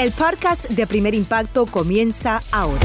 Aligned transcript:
El 0.00 0.10
podcast 0.10 0.68
de 0.70 0.88
Primer 0.88 1.14
Impacto 1.14 1.66
comienza 1.66 2.40
ahora. 2.50 2.80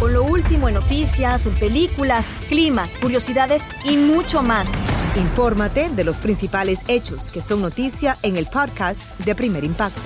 Con 0.00 0.14
lo 0.14 0.24
último 0.24 0.66
en 0.66 0.76
noticias, 0.76 1.42
películas, 1.60 2.24
clima, 2.48 2.88
curiosidades 3.02 3.62
y 3.84 3.98
mucho 3.98 4.42
más. 4.42 4.66
Infórmate 5.16 5.90
de 5.90 6.04
los 6.04 6.16
principales 6.16 6.80
hechos 6.88 7.32
que 7.32 7.42
son 7.42 7.60
noticia 7.60 8.16
en 8.22 8.38
el 8.38 8.46
podcast 8.46 9.14
de 9.20 9.34
Primer 9.34 9.62
Impacto. 9.62 10.00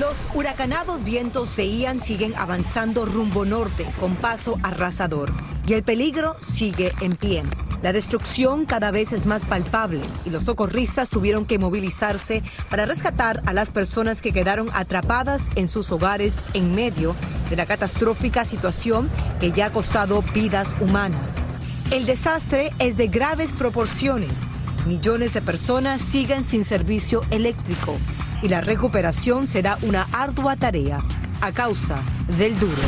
Los 0.00 0.24
huracanados 0.34 1.04
vientos 1.04 1.54
de 1.54 1.68
Ian 1.68 2.00
siguen 2.00 2.34
avanzando 2.34 3.04
rumbo 3.04 3.44
norte 3.44 3.84
con 4.00 4.16
paso 4.16 4.58
arrasador 4.62 5.34
y 5.66 5.74
el 5.74 5.82
peligro 5.82 6.36
sigue 6.40 6.94
en 7.02 7.14
pie. 7.14 7.42
La 7.82 7.92
destrucción 7.92 8.64
cada 8.64 8.90
vez 8.90 9.12
es 9.12 9.24
más 9.24 9.44
palpable 9.44 10.00
y 10.24 10.30
los 10.30 10.44
socorristas 10.44 11.10
tuvieron 11.10 11.46
que 11.46 11.58
movilizarse 11.58 12.42
para 12.70 12.86
rescatar 12.86 13.40
a 13.46 13.52
las 13.52 13.70
personas 13.70 14.20
que 14.20 14.32
quedaron 14.32 14.68
atrapadas 14.72 15.48
en 15.54 15.68
sus 15.68 15.92
hogares 15.92 16.36
en 16.54 16.74
medio 16.74 17.14
de 17.50 17.56
la 17.56 17.66
catastrófica 17.66 18.44
situación 18.44 19.08
que 19.38 19.52
ya 19.52 19.66
ha 19.66 19.72
costado 19.72 20.22
vidas 20.34 20.74
humanas. 20.80 21.56
El 21.92 22.04
desastre 22.04 22.72
es 22.80 22.96
de 22.96 23.06
graves 23.06 23.52
proporciones. 23.52 24.40
Millones 24.86 25.32
de 25.32 25.42
personas 25.42 26.02
siguen 26.02 26.44
sin 26.44 26.64
servicio 26.64 27.22
eléctrico 27.30 27.94
y 28.42 28.48
la 28.48 28.60
recuperación 28.60 29.46
será 29.46 29.78
una 29.82 30.02
ardua 30.12 30.56
tarea 30.56 31.04
a 31.40 31.52
causa 31.52 32.02
del 32.36 32.58
duro 32.58 32.82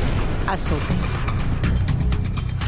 azote. 0.49 1.10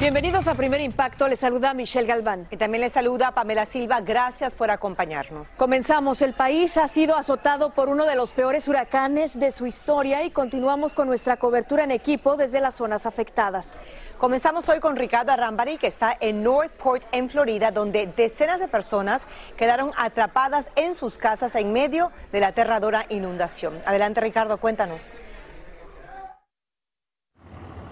Bienvenidos 0.03 0.48
a 0.48 0.56
Primer 0.56 0.81
Impacto. 0.81 1.28
Les 1.28 1.39
saluda 1.39 1.75
Michelle 1.75 2.08
Galván. 2.08 2.48
Y 2.50 2.56
también 2.56 2.81
les 2.81 2.92
saluda 2.92 3.31
Pamela 3.31 3.67
Silva. 3.67 4.00
Gracias 4.00 4.56
por 4.56 4.69
acompañarnos. 4.72 5.50
Comenzamos. 5.50 6.22
El 6.22 6.33
país 6.33 6.77
ha 6.77 6.89
sido 6.89 7.17
azotado 7.17 7.70
por 7.70 7.89
uno 7.89 8.05
de 8.05 8.17
los 8.17 8.33
peores 8.33 8.67
huracanes 8.67 9.39
de 9.39 9.53
su 9.53 9.64
historia 9.64 10.25
y 10.25 10.33
continuamos 10.33 10.92
con 10.92 11.06
nuestra 11.06 11.36
cobertura 11.36 11.84
en 11.84 11.92
equipo 11.92 12.36
desde 12.36 12.58
las 12.58 12.75
zonas 12.75 13.06
afectadas. 13.06 13.80
Comenzamos 14.18 14.68
hoy 14.68 14.80
con 14.80 14.96
Ricardo 14.96 15.36
Rambari, 15.36 15.79
que 15.79 15.86
está 15.86 16.17
en 16.19 16.42
Northport, 16.42 17.05
en 17.13 17.30
Florida, 17.30 17.70
donde 17.70 18.08
decenas 18.08 18.58
de 18.58 18.67
personas 18.67 19.23
quedaron 19.57 19.92
atrapadas 19.96 20.73
en 20.74 20.96
sus 20.96 21.17
casas 21.17 21.55
en 21.55 21.73
medio 21.73 22.11
de 22.33 22.40
la 22.40 22.48
aterradora 22.48 23.07
inundación. 23.08 23.80
Adelante, 23.86 24.20
Ricardo, 24.20 24.57
cuéntanos. 24.57 25.20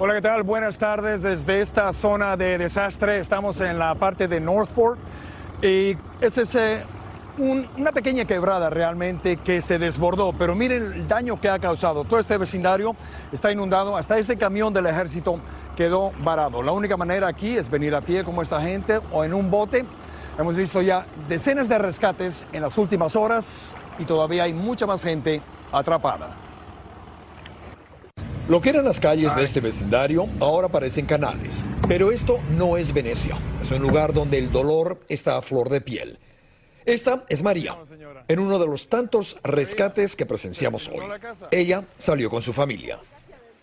Hola, 0.02 0.14
¿qué 0.14 0.22
tal? 0.22 0.44
Buenas 0.44 0.78
tardes 0.78 1.22
desde 1.22 1.60
esta 1.60 1.92
zona 1.92 2.34
de 2.34 2.56
desastre. 2.56 3.18
Estamos 3.20 3.60
en 3.60 3.78
la 3.78 3.94
parte 3.94 4.28
de 4.28 4.40
Northport 4.40 4.98
y 5.60 5.94
esta 6.22 6.40
es 6.40 6.54
eh, 6.54 6.82
un- 7.36 7.66
una 7.76 7.92
pequeña 7.92 8.24
quebrada 8.24 8.70
realmente 8.70 9.36
que 9.36 9.60
se 9.60 9.78
desbordó, 9.78 10.32
pero 10.32 10.54
miren 10.54 10.84
el 10.94 11.06
daño 11.08 11.38
que 11.38 11.50
ha 11.50 11.58
causado. 11.58 12.04
Todo 12.04 12.18
este 12.18 12.38
vecindario 12.38 12.96
está 13.30 13.52
inundado, 13.52 13.94
hasta 13.94 14.18
este 14.18 14.38
camión 14.38 14.72
del 14.72 14.86
ejército 14.86 15.38
quedó 15.76 16.12
varado. 16.24 16.62
La 16.62 16.72
única 16.72 16.96
manera 16.96 17.28
aquí 17.28 17.58
es 17.58 17.68
venir 17.68 17.94
a 17.94 18.00
pie 18.00 18.24
como 18.24 18.40
esta 18.40 18.58
gente 18.62 19.00
o 19.12 19.22
en 19.22 19.34
un 19.34 19.50
bote. 19.50 19.84
Hemos 20.38 20.56
visto 20.56 20.80
ya 20.80 21.04
decenas 21.28 21.68
de 21.68 21.76
rescates 21.76 22.46
en 22.54 22.62
las 22.62 22.78
últimas 22.78 23.16
horas 23.16 23.76
y 23.98 24.06
todavía 24.06 24.44
hay 24.44 24.54
mucha 24.54 24.86
más 24.86 25.02
gente 25.02 25.42
atrapada. 25.70 26.30
Lo 28.48 28.60
que 28.60 28.70
eran 28.70 28.84
las 28.84 28.98
calles 28.98 29.34
de 29.36 29.44
este 29.44 29.60
vecindario 29.60 30.26
ahora 30.40 30.68
parecen 30.68 31.06
canales. 31.06 31.64
Pero 31.86 32.10
esto 32.10 32.38
no 32.56 32.76
es 32.76 32.92
Venecia. 32.92 33.36
Es 33.62 33.70
un 33.70 33.82
lugar 33.82 34.12
donde 34.12 34.38
el 34.38 34.50
dolor 34.50 35.00
está 35.08 35.36
a 35.36 35.42
flor 35.42 35.68
de 35.68 35.80
piel. 35.80 36.18
Esta 36.84 37.24
es 37.28 37.42
María, 37.42 37.76
en 38.26 38.38
uno 38.38 38.58
de 38.58 38.66
los 38.66 38.88
tantos 38.88 39.36
rescates 39.44 40.16
que 40.16 40.26
presenciamos 40.26 40.88
hoy. 40.88 41.06
Ella 41.50 41.84
salió 41.98 42.30
con 42.30 42.42
su 42.42 42.52
familia. 42.52 42.98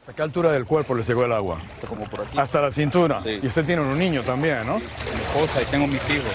¿A 0.08 0.14
qué 0.14 0.22
altura 0.22 0.54
del 0.54 0.66
cuerpo 0.66 0.96
le 0.96 1.04
llegó 1.04 1.26
el 1.26 1.34
agua? 1.34 1.60
Como 1.86 2.06
por 2.06 2.22
aquí. 2.22 2.38
Hasta 2.38 2.62
la 2.62 2.72
cintura. 2.72 3.22
Y 3.26 3.46
usted 3.46 3.66
tiene 3.66 3.82
un 3.82 3.98
niño 3.98 4.24
también, 4.24 4.66
¿no? 4.66 4.78
Mi 4.78 4.86
esposa 4.86 5.62
y 5.62 5.66
tengo 5.66 5.88
mis 5.88 6.10
hijos. 6.10 6.34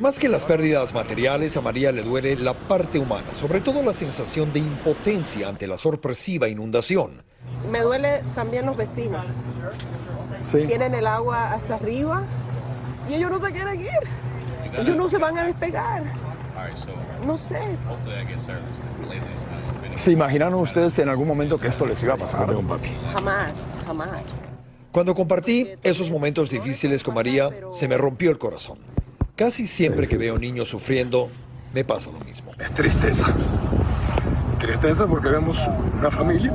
Más 0.00 0.18
que 0.18 0.28
las 0.28 0.44
pérdidas 0.44 0.94
materiales, 0.94 1.56
a 1.56 1.60
María 1.60 1.92
le 1.92 2.02
duele 2.02 2.36
la 2.36 2.54
parte 2.54 2.98
humana, 2.98 3.34
sobre 3.34 3.60
todo 3.60 3.82
la 3.82 3.92
sensación 3.92 4.52
de 4.52 4.60
impotencia 4.60 5.48
ante 5.48 5.66
la 5.66 5.76
sorpresiva 5.76 6.48
inundación. 6.48 7.22
Me 7.70 7.80
duele 7.80 8.22
también 8.34 8.66
los 8.66 8.76
vecinos. 8.76 9.24
Sí. 10.40 10.64
Tienen 10.66 10.94
el 10.94 11.06
agua 11.06 11.52
hasta 11.52 11.74
arriba 11.74 12.22
y 13.08 13.14
ellos 13.14 13.30
no 13.30 13.44
se 13.44 13.52
quieren 13.52 13.80
ir. 13.80 14.78
Ellos 14.78 14.96
no 14.96 15.08
se 15.08 15.18
van 15.18 15.38
a 15.38 15.44
despegar. 15.44 16.02
No 17.26 17.36
sé. 17.36 17.60
¿Se 19.94 20.12
imaginaron 20.12 20.60
ustedes 20.60 20.98
en 20.98 21.08
algún 21.08 21.26
momento 21.26 21.58
que 21.58 21.68
esto 21.68 21.86
les 21.86 22.02
iba 22.02 22.14
a 22.14 22.16
pasar? 22.16 22.46
papi. 22.46 22.88
Jamás, 23.12 23.52
jamás. 23.86 24.24
Cuando 24.92 25.14
compartí 25.14 25.68
esos 25.82 26.10
momentos 26.10 26.50
difíciles 26.50 27.02
con 27.02 27.14
María, 27.14 27.50
se 27.72 27.88
me 27.88 27.96
rompió 27.96 28.30
el 28.30 28.38
corazón. 28.38 28.78
Casi 29.36 29.66
siempre 29.66 30.08
que 30.08 30.16
veo 30.16 30.38
niños 30.38 30.68
sufriendo, 30.68 31.28
me 31.72 31.84
pasa 31.84 32.10
lo 32.10 32.18
mismo. 32.20 32.52
Es 32.58 32.72
tristeza. 32.74 33.32
Tristeza 34.58 35.06
porque 35.06 35.28
vemos 35.28 35.58
una 35.98 36.10
familia 36.10 36.52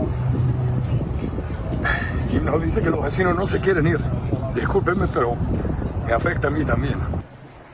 y 2.33 2.39
nos 2.39 2.63
dice 2.63 2.81
que 2.81 2.89
los 2.89 3.03
vecinos 3.03 3.35
no 3.35 3.45
se 3.47 3.59
quieren 3.59 3.85
ir. 3.87 3.99
Discúlpenme, 4.55 5.07
pero 5.13 5.35
me 6.05 6.13
afecta 6.13 6.47
a 6.47 6.51
mí 6.51 6.65
también. 6.65 6.95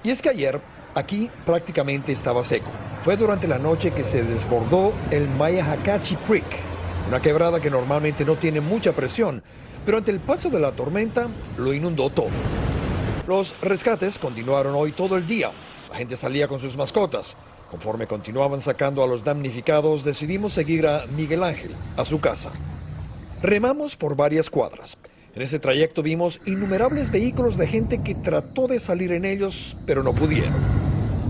Y 0.04 0.10
es 0.10 0.22
que 0.22 0.30
ayer 0.30 0.60
aquí 0.96 1.30
prácticamente 1.46 2.12
estaba 2.12 2.44
seco. 2.44 2.70
Fue 3.04 3.16
durante 3.16 3.48
la 3.48 3.58
noche 3.58 3.92
que 3.92 4.04
se 4.04 4.24
desbordó 4.24 4.92
el 5.12 5.28
Mayahacachi 5.30 6.16
Creek, 6.28 6.46
una 7.08 7.22
quebrada 7.22 7.60
que 7.60 7.70
normalmente 7.70 8.26
no 8.26 8.36
tiene 8.36 8.60
mucha 8.60 8.92
presión, 8.92 9.42
pero 9.86 9.98
ante 9.98 10.12
el 10.12 10.20
paso 10.20 10.50
de 10.50 10.60
la 10.60 10.74
tormenta 10.74 11.28
lo 11.58 11.74
inundó 11.74 12.10
todo. 12.10 12.30
Los 13.28 13.56
rescates 13.62 14.20
continuaron 14.20 14.76
hoy 14.76 14.92
todo 14.92 15.16
el 15.16 15.26
día. 15.26 15.52
La 15.90 15.96
gente 15.96 16.18
salía 16.18 16.48
con 16.48 16.60
sus 16.60 16.76
mascotas. 16.76 17.36
Conforme 17.72 18.08
continuaban 18.08 18.60
sacando 18.60 19.04
a 19.04 19.08
los 19.08 19.24
damnificados, 19.24 20.04
decidimos 20.04 20.54
seguir 20.54 20.88
a 20.88 21.02
Miguel 21.16 21.44
Ángel 21.44 21.72
a 21.98 22.04
su 22.04 22.20
casa. 22.20 22.52
Remamos 23.42 23.96
por 23.96 24.18
varias 24.18 24.50
cuadras. 24.50 24.98
En 25.34 25.42
ese 25.42 25.60
trayecto 25.60 26.04
vimos 26.04 26.42
innumerables 26.46 27.10
vehículos 27.10 27.58
de 27.58 27.68
gente 27.68 28.04
que 28.04 28.14
trató 28.14 28.68
de 28.68 28.82
salir 28.82 29.14
en 29.14 29.24
ellos, 29.24 29.78
pero 29.86 30.04
no 30.04 30.14
pudieron. 30.14 30.54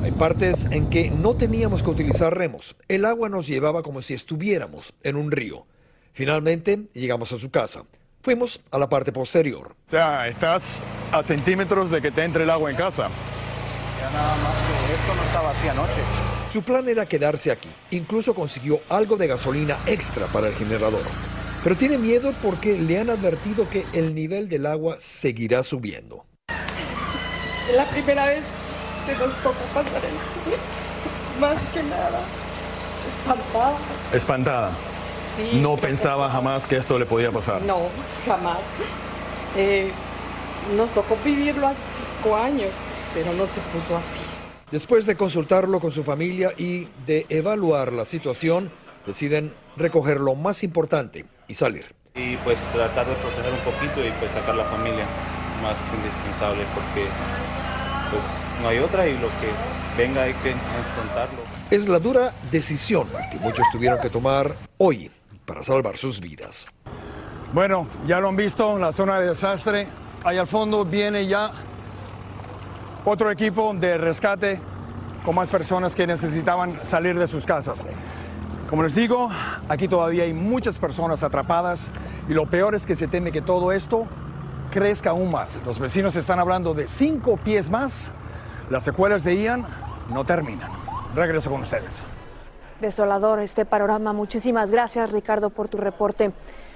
Hay 0.04 0.12
partes 0.12 0.66
en 0.72 0.90
que 0.90 1.12
no 1.12 1.36
teníamos 1.36 1.84
que 1.84 1.90
utilizar 1.92 2.36
remos. 2.36 2.76
El 2.88 3.06
agua 3.06 3.30
nos 3.30 3.46
llevaba 3.46 3.84
como 3.84 4.02
si 4.02 4.16
estuviéramos 4.16 4.94
en 5.04 5.18
un 5.18 5.30
río. 5.30 5.68
Finalmente 6.14 6.88
llegamos 6.94 7.32
a 7.32 7.38
su 7.38 7.52
casa. 7.52 7.84
Fuimos 8.24 8.60
a 8.72 8.80
la 8.80 8.90
parte 8.90 9.12
posterior. 9.12 9.76
O 9.86 9.90
sea, 9.90 10.28
estás 10.28 10.82
a 11.12 11.22
centímetros 11.22 11.92
de 11.92 12.02
que 12.02 12.10
te 12.10 12.24
entre 12.24 12.44
el 12.44 12.50
agua 12.50 12.72
en 12.72 12.78
casa. 12.78 13.10
Ya 14.00 14.10
nada 14.10 14.36
más 14.38 14.56
que 14.56 14.96
esto 14.96 15.16
no 15.16 15.24
estaba 15.24 15.52
así 15.52 15.68
anoche. 15.68 16.02
Su 16.52 16.64
plan 16.64 16.90
era 16.90 17.06
quedarse 17.06 17.52
aquí. 17.52 17.70
Incluso 17.92 18.34
consiguió 18.34 18.80
algo 18.90 19.16
de 19.16 19.28
gasolina 19.28 19.78
extra 19.86 20.26
para 20.28 20.48
el 20.48 20.56
generador. 20.56 21.04
Pero 21.62 21.76
tiene 21.76 21.98
miedo 21.98 22.34
porque 22.42 22.78
le 22.78 23.00
han 23.00 23.10
advertido 23.10 23.70
que 23.70 23.86
el 23.92 24.16
nivel 24.16 24.48
del 24.48 24.66
agua 24.66 24.96
seguirá 25.00 25.62
subiendo. 25.62 26.26
Es 27.70 27.76
la 27.76 27.90
primera 27.90 28.26
vez 28.28 28.44
que 29.06 29.14
nos 29.16 29.36
tocó 29.44 29.60
pasar 29.74 29.98
esto. 29.98 30.58
Más 31.42 31.58
que 31.74 31.84
nada, 31.84 32.22
espantada. 33.12 33.78
Espantada. 34.14 34.72
Sí, 35.36 35.60
no 35.60 35.76
pensaba 35.76 36.30
jamás 36.30 36.66
que 36.66 36.78
esto 36.78 36.98
le 36.98 37.06
podía 37.06 37.30
pasar. 37.30 37.62
No, 37.64 37.90
jamás. 38.26 38.60
Eh, 39.58 39.92
nos 40.78 40.90
tocó 40.92 41.18
vivirlo 41.26 41.68
hace 41.68 41.80
cinco 42.22 42.38
años, 42.38 42.72
pero 43.14 43.34
no 43.34 43.46
se 43.48 43.60
puso 43.74 43.98
así. 43.98 44.20
Después 44.72 45.06
de 45.06 45.18
consultarlo 45.18 45.82
con 45.82 45.92
su 45.92 46.06
familia 46.06 46.54
y 46.58 46.88
de 47.06 47.26
evaluar 47.28 47.92
la 47.92 48.06
situación, 48.06 48.72
deciden 49.06 49.54
recoger 49.76 50.22
lo 50.22 50.36
más 50.36 50.64
importante 50.64 51.26
y 51.50 51.54
salir. 51.54 51.86
Y 52.16 52.38
pues 52.38 52.58
tratar 52.72 53.08
de 53.08 53.16
proteger 53.16 53.52
un 53.52 53.60
poquito 53.60 54.06
y 54.06 54.12
pues 54.20 54.32
sacar 54.32 54.56
la 54.56 54.64
familia 54.66 55.06
más 55.62 55.76
indispensable 55.94 56.64
porque 56.74 57.08
pues 58.12 58.24
no 58.62 58.70
hay 58.70 58.80
otra 58.80 59.06
y 59.08 59.18
lo 59.18 59.28
que 59.28 59.52
venga 59.98 60.24
hay 60.24 60.34
que 60.36 60.52
enfrentarlo. 60.52 61.42
Es 61.70 61.90
la 61.90 62.00
dura 62.00 62.32
decisión 62.52 63.08
que 63.32 63.38
muchos 63.40 63.66
tuvieron 63.72 64.00
que 64.00 64.10
tomar 64.10 64.56
hoy 64.78 65.12
para 65.46 65.64
salvar 65.64 65.98
sus 65.98 66.20
vidas. 66.22 66.68
Bueno, 67.52 67.88
ya 68.06 68.20
lo 68.20 68.30
han 68.30 68.36
visto, 68.36 68.78
la 68.78 68.92
zona 68.92 69.20
de 69.20 69.30
desastre. 69.30 69.88
Ahí 70.24 70.38
al 70.38 70.48
fondo 70.48 70.86
viene 70.86 71.26
ya 71.26 71.52
otro 73.06 73.32
equipo 73.32 73.74
de 73.74 73.98
rescate 73.98 74.60
con 75.24 75.36
más 75.36 75.50
personas 75.50 75.96
que 75.96 76.06
necesitaban 76.06 76.80
salir 76.84 77.18
de 77.18 77.28
sus 77.28 77.46
casas. 77.46 77.86
Como 78.70 78.84
les 78.84 78.94
digo, 78.94 79.30
aquí 79.68 79.88
todavía 79.88 80.26
hay 80.26 80.34
muchas 80.34 80.78
personas 80.78 81.24
atrapadas 81.24 81.90
y 82.28 82.34
lo 82.34 82.46
peor 82.46 82.76
es 82.76 82.86
que 82.86 82.96
se 82.96 83.08
teme 83.08 83.32
que 83.32 83.42
todo 83.42 83.72
esto 83.72 84.06
crezca 84.70 85.10
aún 85.10 85.32
más. 85.32 85.60
Los 85.66 85.80
vecinos 85.80 86.16
están 86.16 86.38
hablando 86.38 86.76
de 86.76 86.86
cinco 86.86 87.38
pies 87.38 87.72
más. 87.72 88.12
Las 88.70 88.84
secuelas 88.84 89.24
de 89.24 89.42
Ian 89.42 89.66
no 90.12 90.24
terminan. 90.24 90.70
Regreso 91.16 91.50
con 91.50 91.62
ustedes. 91.62 92.06
Desolador 92.80 93.40
este 93.40 93.66
panorama. 93.66 94.14
Muchísimas 94.14 94.72
gracias, 94.72 95.14
Ricardo, 95.14 95.50
por 95.50 95.68
tu 95.68 95.80
reporte. 95.80 96.32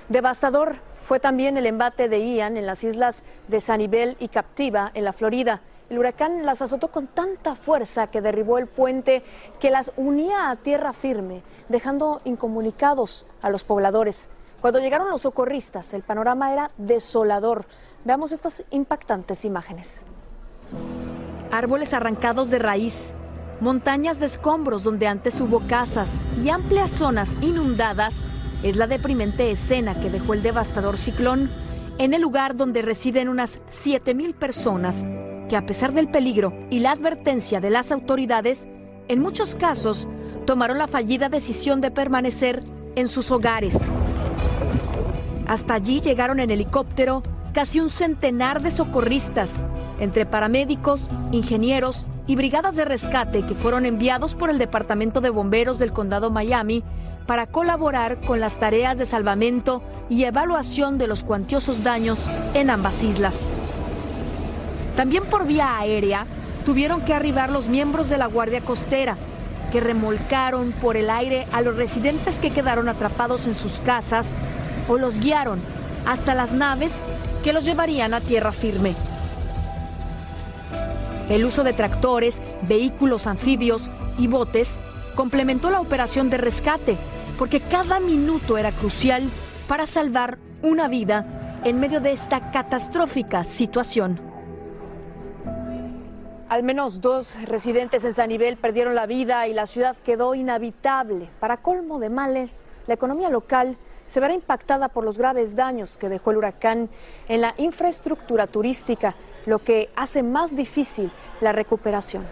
Devastador 0.10 0.74
fue 1.04 1.20
también 1.20 1.58
el 1.58 1.68
embate 1.68 2.10
de 2.10 2.28
Ian 2.28 2.58
en 2.58 2.66
las 2.66 2.84
islas 2.84 3.24
de 3.48 3.60
Sanibel 3.60 4.18
y 4.20 4.30
Captiva, 4.30 4.90
en 4.96 5.04
la 5.04 5.14
Florida. 5.14 5.62
El 5.94 6.00
huracán 6.00 6.44
las 6.44 6.64
azotó 6.64 6.88
con 6.88 7.06
tanta 7.06 7.54
fuerza 7.54 8.08
que 8.08 8.20
derribó 8.20 8.58
el 8.58 8.66
puente 8.66 9.22
que 9.60 9.70
las 9.70 9.92
unía 9.96 10.50
a 10.50 10.56
tierra 10.56 10.92
firme, 10.92 11.44
dejando 11.70 12.20
incomunicados 12.26 13.28
a 13.44 13.52
los 13.52 13.64
pobladores. 13.64 14.32
Cuando 14.60 14.80
llegaron 14.80 15.12
los 15.12 15.22
socorristas, 15.22 15.94
el 15.94 16.02
panorama 16.02 16.52
era 16.52 16.72
desolador. 16.80 17.68
Veamos 18.06 18.32
estas 18.32 18.66
impactantes 18.72 19.46
imágenes. 19.46 20.04
Árboles 21.52 21.94
arrancados 21.94 22.50
de 22.50 22.58
raíz, 22.58 23.14
montañas 23.62 24.20
de 24.20 24.26
escombros 24.26 24.84
donde 24.84 25.06
antes 25.06 25.40
hubo 25.42 25.62
casas 25.68 26.10
y 26.44 26.50
amplias 26.50 26.90
zonas 26.90 27.30
inundadas 27.40 28.16
es 28.64 28.78
la 28.78 28.88
deprimente 28.88 29.52
escena 29.52 29.94
que 30.02 30.10
dejó 30.10 30.34
el 30.34 30.42
devastador 30.42 30.98
ciclón 30.98 31.52
en 32.00 32.16
el 32.16 32.22
lugar 32.24 32.56
donde 32.56 32.82
residen 32.82 33.30
unas 33.30 33.60
7.000 33.70 34.34
personas 34.34 35.04
que 35.54 35.58
a 35.58 35.68
pesar 35.68 35.94
del 35.94 36.08
peligro 36.08 36.52
y 36.72 36.80
la 36.80 36.94
advertencia 36.94 37.60
de 37.60 37.70
las 37.70 37.92
autoridades, 37.92 38.66
en 39.08 39.20
muchos 39.20 39.54
casos 39.54 40.08
tomaron 40.48 40.80
la 40.80 40.88
fallida 40.88 41.30
decisión 41.30 41.80
de 41.80 41.92
permanecer 41.92 42.64
en 42.96 43.08
sus 43.08 43.30
hogares. 43.30 43.78
Hasta 45.46 45.76
allí 45.76 46.02
llegaron 46.02 46.40
en 46.40 46.50
helicóptero 46.50 47.22
casi 47.54 47.80
un 47.80 47.90
centenar 47.90 48.64
de 48.64 48.72
socorristas, 48.72 49.64
entre 50.00 50.26
paramédicos, 50.26 51.12
ingenieros 51.32 52.08
y 52.26 52.36
brigadas 52.36 52.76
de 52.76 52.86
rescate 52.86 53.46
que 53.46 53.54
fueron 53.54 53.86
enviados 53.86 54.34
por 54.34 54.50
el 54.50 54.58
Departamento 54.58 55.22
de 55.22 55.30
Bomberos 55.30 55.78
del 55.78 55.94
Condado 55.94 56.32
Miami 56.32 56.84
para 57.28 57.46
colaborar 57.46 58.22
con 58.22 58.40
las 58.40 58.60
tareas 58.60 58.98
de 58.98 59.06
salvamento 59.06 59.84
y 60.10 60.24
evaluación 60.24 60.98
de 60.98 61.06
los 61.06 61.24
cuantiosos 61.24 61.84
daños 61.84 62.28
en 62.56 62.72
ambas 62.72 63.04
islas. 63.04 63.63
También 64.96 65.24
por 65.26 65.48
vía 65.48 65.78
aérea 65.78 66.26
tuvieron 66.66 67.02
que 67.02 67.14
arribar 67.14 67.50
los 67.50 67.68
miembros 67.68 68.10
de 68.10 68.18
la 68.18 68.28
Guardia 68.28 68.62
Costera, 68.62 69.18
que 69.72 69.80
remolcaron 69.80 70.72
por 70.72 70.98
el 70.98 71.10
aire 71.10 71.48
a 71.52 71.62
los 71.62 71.76
residentes 71.76 72.36
que 72.36 72.52
quedaron 72.52 72.88
atrapados 72.90 73.48
en 73.48 73.56
sus 73.56 73.80
casas 73.80 74.28
o 74.88 74.98
los 74.98 75.20
guiaron 75.20 75.60
hasta 76.06 76.36
las 76.36 76.52
naves 76.52 76.94
que 77.44 77.54
los 77.54 77.66
llevarían 77.66 78.14
a 78.14 78.22
tierra 78.22 78.52
firme. 78.52 78.94
El 81.30 81.46
uso 81.46 81.64
de 81.64 81.74
tractores, 81.74 82.42
vehículos 82.68 83.28
anfibios 83.28 83.90
y 84.18 84.28
botes 84.28 84.72
complementó 85.16 85.72
la 85.72 85.80
operación 85.80 86.30
de 86.30 86.38
rescate, 86.38 86.98
porque 87.40 87.62
cada 87.62 88.00
minuto 88.00 88.58
era 88.58 88.72
crucial 88.72 89.30
para 89.68 89.88
salvar 89.88 90.38
una 90.62 90.88
vida 90.88 91.62
en 91.64 91.80
medio 91.80 92.00
de 92.00 92.12
esta 92.12 92.52
catastrófica 92.52 93.44
situación. 93.46 94.33
Al 96.54 96.62
menos 96.62 97.02
dos 97.02 97.36
residentes 97.46 98.06
en 98.06 98.14
Sanibel 98.14 98.58
perdieron 98.58 98.94
la 98.94 99.08
vida 99.08 99.48
y 99.48 99.54
la 99.56 99.66
ciudad 99.66 99.96
quedó 99.96 100.36
inhabitable. 100.36 101.28
Para 101.40 101.58
colmo 101.58 101.98
de 101.98 102.12
males, 102.12 102.68
la 102.86 102.94
economía 102.94 103.32
local 103.32 103.76
se 104.06 104.20
verá 104.20 104.36
impactada 104.36 104.90
por 104.90 105.04
los 105.04 105.18
graves 105.18 105.56
daños 105.56 105.98
que 105.98 106.10
dejó 106.10 106.30
el 106.30 106.38
huracán 106.38 106.92
en 107.28 107.42
la 107.42 107.56
infraestructura 107.58 108.46
turística, 108.46 109.16
lo 109.48 109.58
que 109.58 109.90
hace 109.96 110.22
más 110.22 110.56
difícil 110.56 111.12
la 111.42 111.54
recuperación. 111.54 112.24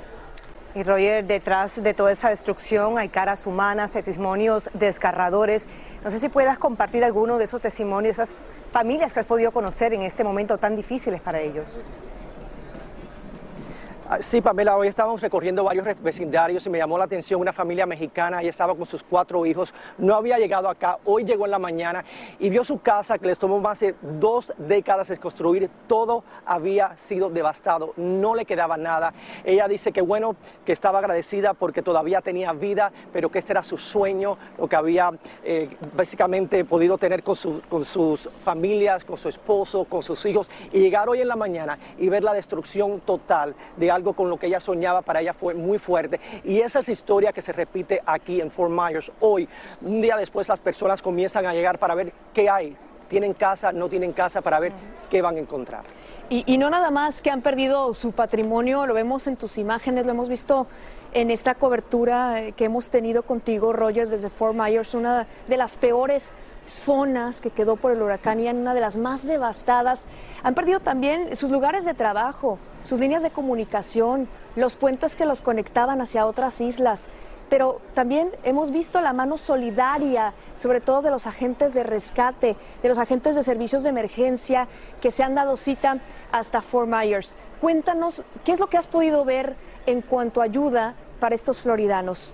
Y 0.76 0.84
Roger, 0.84 1.26
detrás 1.26 1.82
de 1.82 1.96
toda 1.96 2.12
esa 2.12 2.30
destrucción 2.30 3.00
hay 3.00 3.10
caras 3.10 3.48
humanas, 3.48 3.92
testimonios 3.92 4.70
desgarradores. 4.76 5.68
No 6.04 6.12
sé 6.12 6.20
si 6.20 6.30
puedas 6.30 6.60
compartir 6.60 7.04
alguno 7.04 7.40
de 7.40 7.46
esos 7.46 7.60
testimonios, 7.60 8.20
esas 8.20 8.30
familias 8.72 9.16
que 9.16 9.22
has 9.22 9.26
podido 9.26 9.52
conocer 9.52 9.96
en 9.96 10.04
este 10.04 10.24
momento 10.24 10.60
tan 10.60 10.76
difíciles 10.76 11.22
para 11.22 11.42
ellos. 11.42 11.84
Ah, 14.13 14.18
Sí, 14.19 14.42
Pamela, 14.42 14.75
hoy 14.75 14.90
estábamos 14.90 15.22
recorriendo 15.22 15.63
varios 15.63 15.88
vecindarios 16.04 16.66
y 16.66 16.69
me 16.69 16.78
llamó 16.80 16.98
la 16.98 17.06
atención 17.06 17.40
una 17.40 17.54
familia 17.54 17.86
mexicana, 17.86 18.42
ella 18.42 18.50
estaba 18.50 18.75
con 18.75 18.86
sus 18.86 19.04
cuatro 19.04 19.46
hijos, 19.46 19.74
no 19.98 20.16
había 20.16 20.38
llegado 20.38 20.68
acá, 20.68 20.98
hoy 21.06 21.24
llegó 21.24 21.46
en 21.46 21.52
la 21.52 21.60
mañana 21.60 22.04
y 22.38 22.50
vio 22.50 22.66
su 22.66 22.81
casa 22.81 23.18
que 23.18 23.28
les 23.28 23.40
tomó 23.40 23.60
más 23.60 23.80
de 23.80 23.96
dos 24.19 24.52
décadas 24.58 25.08
de 25.08 25.18
construir, 25.18 25.69
todo 25.88 26.25
había 26.46 26.98
sido 26.98 27.30
devastado, 27.30 27.94
no 27.96 28.36
le 28.36 28.44
quedaba 28.44 28.75
nada. 28.75 29.13
Ella 29.46 29.69
dice 29.69 29.94
que 29.94 30.02
bueno, 30.02 30.36
que 30.66 30.74
estaba 30.74 31.00
agradecida 31.00 31.54
porque 31.54 31.81
todavía 31.81 32.19
tenía 32.19 32.52
vida, 32.52 32.92
pero 33.13 33.30
que 33.30 33.40
este 33.40 33.54
era 33.54 33.63
su 33.63 33.78
sueño, 33.78 34.36
lo 34.58 34.68
que 34.68 34.75
había 34.75 35.12
eh, 35.46 35.70
básicamente 35.96 36.65
podido 36.65 36.98
tener 36.98 37.24
con, 37.24 37.38
con 37.70 37.86
sus 37.86 38.30
familias, 38.44 39.06
con 39.06 39.18
su 39.18 39.30
esposo, 39.30 39.86
con 39.86 40.03
sus 40.03 40.25
hijos 40.25 40.50
y 40.74 40.80
llegar 40.80 41.08
hoy 41.08 41.22
en 41.22 41.30
la 41.30 41.38
mañana 41.38 41.80
y 41.98 42.10
ver 42.10 42.25
la 42.25 42.34
destrucción 42.34 43.00
total 43.00 43.56
de 43.77 43.89
algo 43.89 44.00
con 44.03 44.29
lo 44.29 44.38
que 44.38 44.48
ella 44.48 44.60
soñaba 44.60 45.01
para 45.01 45.22
ella 45.22 45.34
fue 45.34 45.53
muy 45.53 45.77
fuerte. 45.77 46.20
Y 46.43 46.60
esa 46.60 46.79
es 46.79 46.88
la 46.88 46.93
historia 46.93 47.31
que 47.31 47.41
se 47.41 47.53
repite 47.53 48.01
aquí 48.05 48.41
en 48.41 48.51
Fort 48.51 48.72
Myers. 48.72 49.12
Hoy, 49.20 49.48
un 49.81 50.01
día 50.01 50.17
después, 50.17 50.50
las 50.50 50.60
personas 50.60 51.01
comienzan 51.01 51.46
a 51.46 51.53
llegar 51.53 51.79
para 51.79 51.96
ver 51.96 52.12
qué 52.34 52.50
hay. 52.50 52.75
¿Tienen 53.08 53.34
casa? 53.34 53.74
¿No 53.74 53.89
tienen 53.89 54.13
casa? 54.13 54.41
Para 54.41 54.60
ver 54.60 54.72
qué 55.10 55.22
van 55.22 55.36
a 55.36 55.39
encontrar. 55.39 55.84
Y, 56.29 56.43
y 56.46 56.58
no 56.58 56.70
nada 56.70 56.91
más 56.91 57.22
que 57.22 57.29
han 57.29 57.41
perdido 57.41 57.93
su 57.93 58.13
patrimonio, 58.13 58.86
lo 58.86 58.93
vemos 58.93 59.27
en 59.27 59.36
tus 59.36 59.58
imágenes, 59.58 60.05
lo 60.05 60.13
hemos 60.13 60.29
visto 60.29 60.67
en 61.13 61.29
esta 61.29 61.55
cobertura 61.55 62.36
que 62.55 62.65
hemos 62.65 62.89
tenido 62.89 63.24
contigo, 63.24 63.74
Roger, 63.74 64.08
desde 64.08 64.29
Fort 64.29 64.55
Myers, 64.55 64.96
una 64.96 65.27
de 65.48 65.58
las 65.58 65.75
peores 65.75 66.31
zonas 66.65 67.41
que 67.41 67.50
quedó 67.50 67.75
por 67.75 67.91
el 67.91 68.01
huracán 68.01 68.39
y 68.39 68.48
en 68.48 68.58
una 68.58 68.74
de 68.74 68.82
las 68.82 68.98
más 68.98 69.25
devastadas. 69.25 70.06
Han 70.44 70.56
perdido 70.56 70.80
también 70.80 71.36
sus 71.36 71.51
lugares 71.51 71.86
de 71.86 71.94
trabajo, 71.94 72.60
sus 72.84 73.00
líneas 73.00 73.24
de 73.24 73.32
comunicación, 73.32 74.27
los 74.56 74.75
puentes 74.75 75.15
que 75.15 75.25
los 75.25 75.41
conectaban 75.41 76.01
hacia 76.01 76.25
otras 76.25 76.62
islas. 76.62 77.10
Pero 77.50 77.82
también 77.94 78.32
hemos 78.44 78.72
visto 78.72 79.01
la 79.01 79.12
mano 79.12 79.38
solidaria, 79.38 80.34
sobre 80.56 80.80
todo 80.80 81.01
de 81.01 81.12
los 81.12 81.27
agentes 81.27 81.74
de 81.74 81.84
rescate, 81.84 82.56
de 82.82 82.89
los 82.89 82.98
agentes 82.98 83.36
de 83.36 83.44
servicios 83.44 83.84
de 83.84 83.89
emergencia 83.89 84.70
que 85.01 85.12
se 85.12 85.24
han 85.24 85.36
dado 85.36 85.58
cita 85.58 85.98
hasta 86.32 86.62
Fort 86.62 86.88
Myers. 86.88 87.36
Cuéntanos, 87.60 88.24
¿qué 88.46 88.53
es 88.53 88.60
lo 88.62 88.68
que 88.68 88.77
has 88.77 88.88
podido 88.88 89.25
ver 89.25 89.58
en 89.86 90.01
cuanto 90.01 90.39
a 90.39 90.46
ayuda 90.46 90.96
para 91.20 91.36
estos 91.36 91.60
floridanos? 91.60 92.34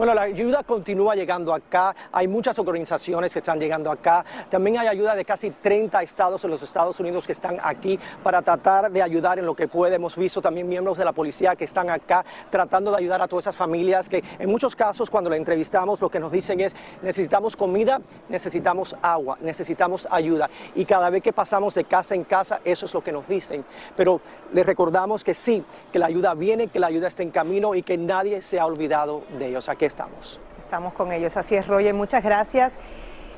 Bueno, 0.00 0.14
la 0.14 0.22
ayuda 0.22 0.62
continúa 0.62 1.14
llegando 1.14 1.52
acá. 1.52 1.94
Hay 2.10 2.26
muchas 2.26 2.58
organizaciones 2.58 3.34
que 3.34 3.40
están 3.40 3.60
llegando 3.60 3.90
acá. 3.90 4.24
También 4.48 4.78
hay 4.78 4.86
ayuda 4.86 5.14
de 5.14 5.26
casi 5.26 5.50
30 5.50 6.02
estados 6.02 6.42
en 6.42 6.50
los 6.50 6.62
Estados 6.62 6.98
Unidos 7.00 7.26
que 7.26 7.32
están 7.32 7.58
aquí 7.62 8.00
para 8.22 8.40
tratar 8.40 8.90
de 8.90 9.02
ayudar 9.02 9.38
en 9.38 9.44
lo 9.44 9.54
que 9.54 9.68
puede. 9.68 9.96
Hemos 9.96 10.16
visto 10.16 10.40
también 10.40 10.66
miembros 10.66 10.96
de 10.96 11.04
la 11.04 11.12
policía 11.12 11.54
que 11.54 11.64
están 11.64 11.90
acá 11.90 12.24
tratando 12.48 12.92
de 12.92 12.96
ayudar 12.96 13.20
a 13.20 13.28
todas 13.28 13.42
esas 13.42 13.56
familias 13.56 14.08
que 14.08 14.24
en 14.38 14.48
muchos 14.48 14.74
casos 14.74 15.10
cuando 15.10 15.28
la 15.28 15.36
entrevistamos 15.36 16.00
lo 16.00 16.08
que 16.08 16.18
nos 16.18 16.32
dicen 16.32 16.60
es 16.60 16.74
necesitamos 17.02 17.54
comida, 17.54 18.00
necesitamos 18.30 18.96
agua, 19.02 19.36
necesitamos 19.42 20.08
ayuda. 20.10 20.48
Y 20.76 20.86
cada 20.86 21.10
vez 21.10 21.22
que 21.22 21.34
pasamos 21.34 21.74
de 21.74 21.84
casa 21.84 22.14
en 22.14 22.24
casa, 22.24 22.60
eso 22.64 22.86
es 22.86 22.94
lo 22.94 23.04
que 23.04 23.12
nos 23.12 23.28
dicen. 23.28 23.66
Pero 23.98 24.22
les 24.54 24.64
recordamos 24.64 25.22
que 25.22 25.34
sí, 25.34 25.62
que 25.92 25.98
la 25.98 26.06
ayuda 26.06 26.32
viene, 26.32 26.68
que 26.68 26.80
la 26.80 26.86
ayuda 26.86 27.08
está 27.08 27.22
en 27.22 27.30
camino 27.30 27.74
y 27.74 27.82
que 27.82 27.98
nadie 27.98 28.40
se 28.40 28.58
ha 28.58 28.64
olvidado 28.64 29.24
de 29.38 29.48
ellos. 29.48 29.68
Aquí 29.68 29.89
estamos. 29.90 30.40
Estamos 30.58 30.92
con 30.92 31.12
ellos. 31.12 31.36
Así 31.36 31.56
es, 31.56 31.66
Roger. 31.66 31.92
Muchas 31.94 32.22
gracias. 32.22 32.78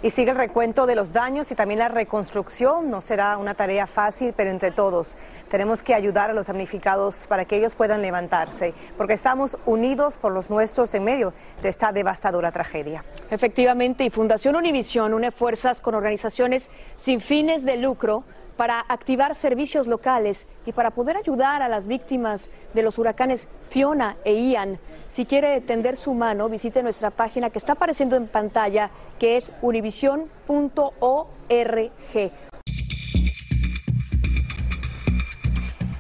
Y 0.04 0.11
sigue 0.11 0.32
el 0.32 0.37
recuento 0.37 0.87
de 0.87 0.97
los 0.97 1.12
daños 1.12 1.50
y 1.52 1.54
también 1.54 1.78
la 1.78 1.88
reconstrucción. 1.88 2.90
No 2.90 3.00
será 3.00 3.38
una 3.38 3.54
tarea 3.54 3.87
fácil, 3.87 4.35
pero 4.37 4.50
entre 4.50 4.73
todos 4.73 5.16
tenemos 5.49 5.85
que 5.85 5.94
ayudar 5.94 6.28
a 6.28 6.32
los 6.32 6.49
damnificados 6.49 7.26
para 7.28 7.44
que 7.44 7.56
ellos 7.56 7.76
puedan 7.76 8.02
levantarse, 8.02 8.75
porque 8.97 9.14
estamos 9.14 9.59
unidos 9.64 10.16
por 10.16 10.32
los 10.32 10.50
nuestros 10.50 10.92
en 10.94 11.04
medio 11.04 11.32
de 11.62 11.68
esta 11.68 11.92
devastadora 11.92 12.50
tragedia. 12.50 13.04
Efectivamente, 13.30 14.02
y 14.02 14.11
Fundación 14.11 14.56
Univisión 14.56 15.14
une 15.14 15.30
fuerzas 15.30 15.80
con 15.80 15.94
organizaciones 15.94 16.68
sin 16.97 17.21
fines 17.21 17.64
de 17.64 17.76
lucro 17.76 18.25
para 18.56 18.85
activar 18.88 19.35
servicios 19.35 19.87
locales 19.87 20.47
y 20.66 20.73
para 20.73 20.90
poder 20.90 21.16
ayudar 21.16 21.62
a 21.62 21.68
las 21.68 21.87
víctimas 21.87 22.50
de 22.75 22.82
los 22.82 22.99
huracanes 22.99 23.49
Fiona 23.68 24.16
e 24.25 24.35
Ian. 24.35 24.78
Si 25.09 25.26
quiere 25.26 25.61
tender 25.61 25.97
su 25.97 26.14
mano, 26.14 26.49
visite 26.49 26.82
nuestra 26.82 27.11
página 27.11 27.50
que 27.50 27.59
está 27.59 27.73
apareciendo 27.73 28.16
en 28.16 28.28
pantalla, 28.28 28.90
que 29.18 29.37
es 29.37 29.52
univision.org. 29.61 32.51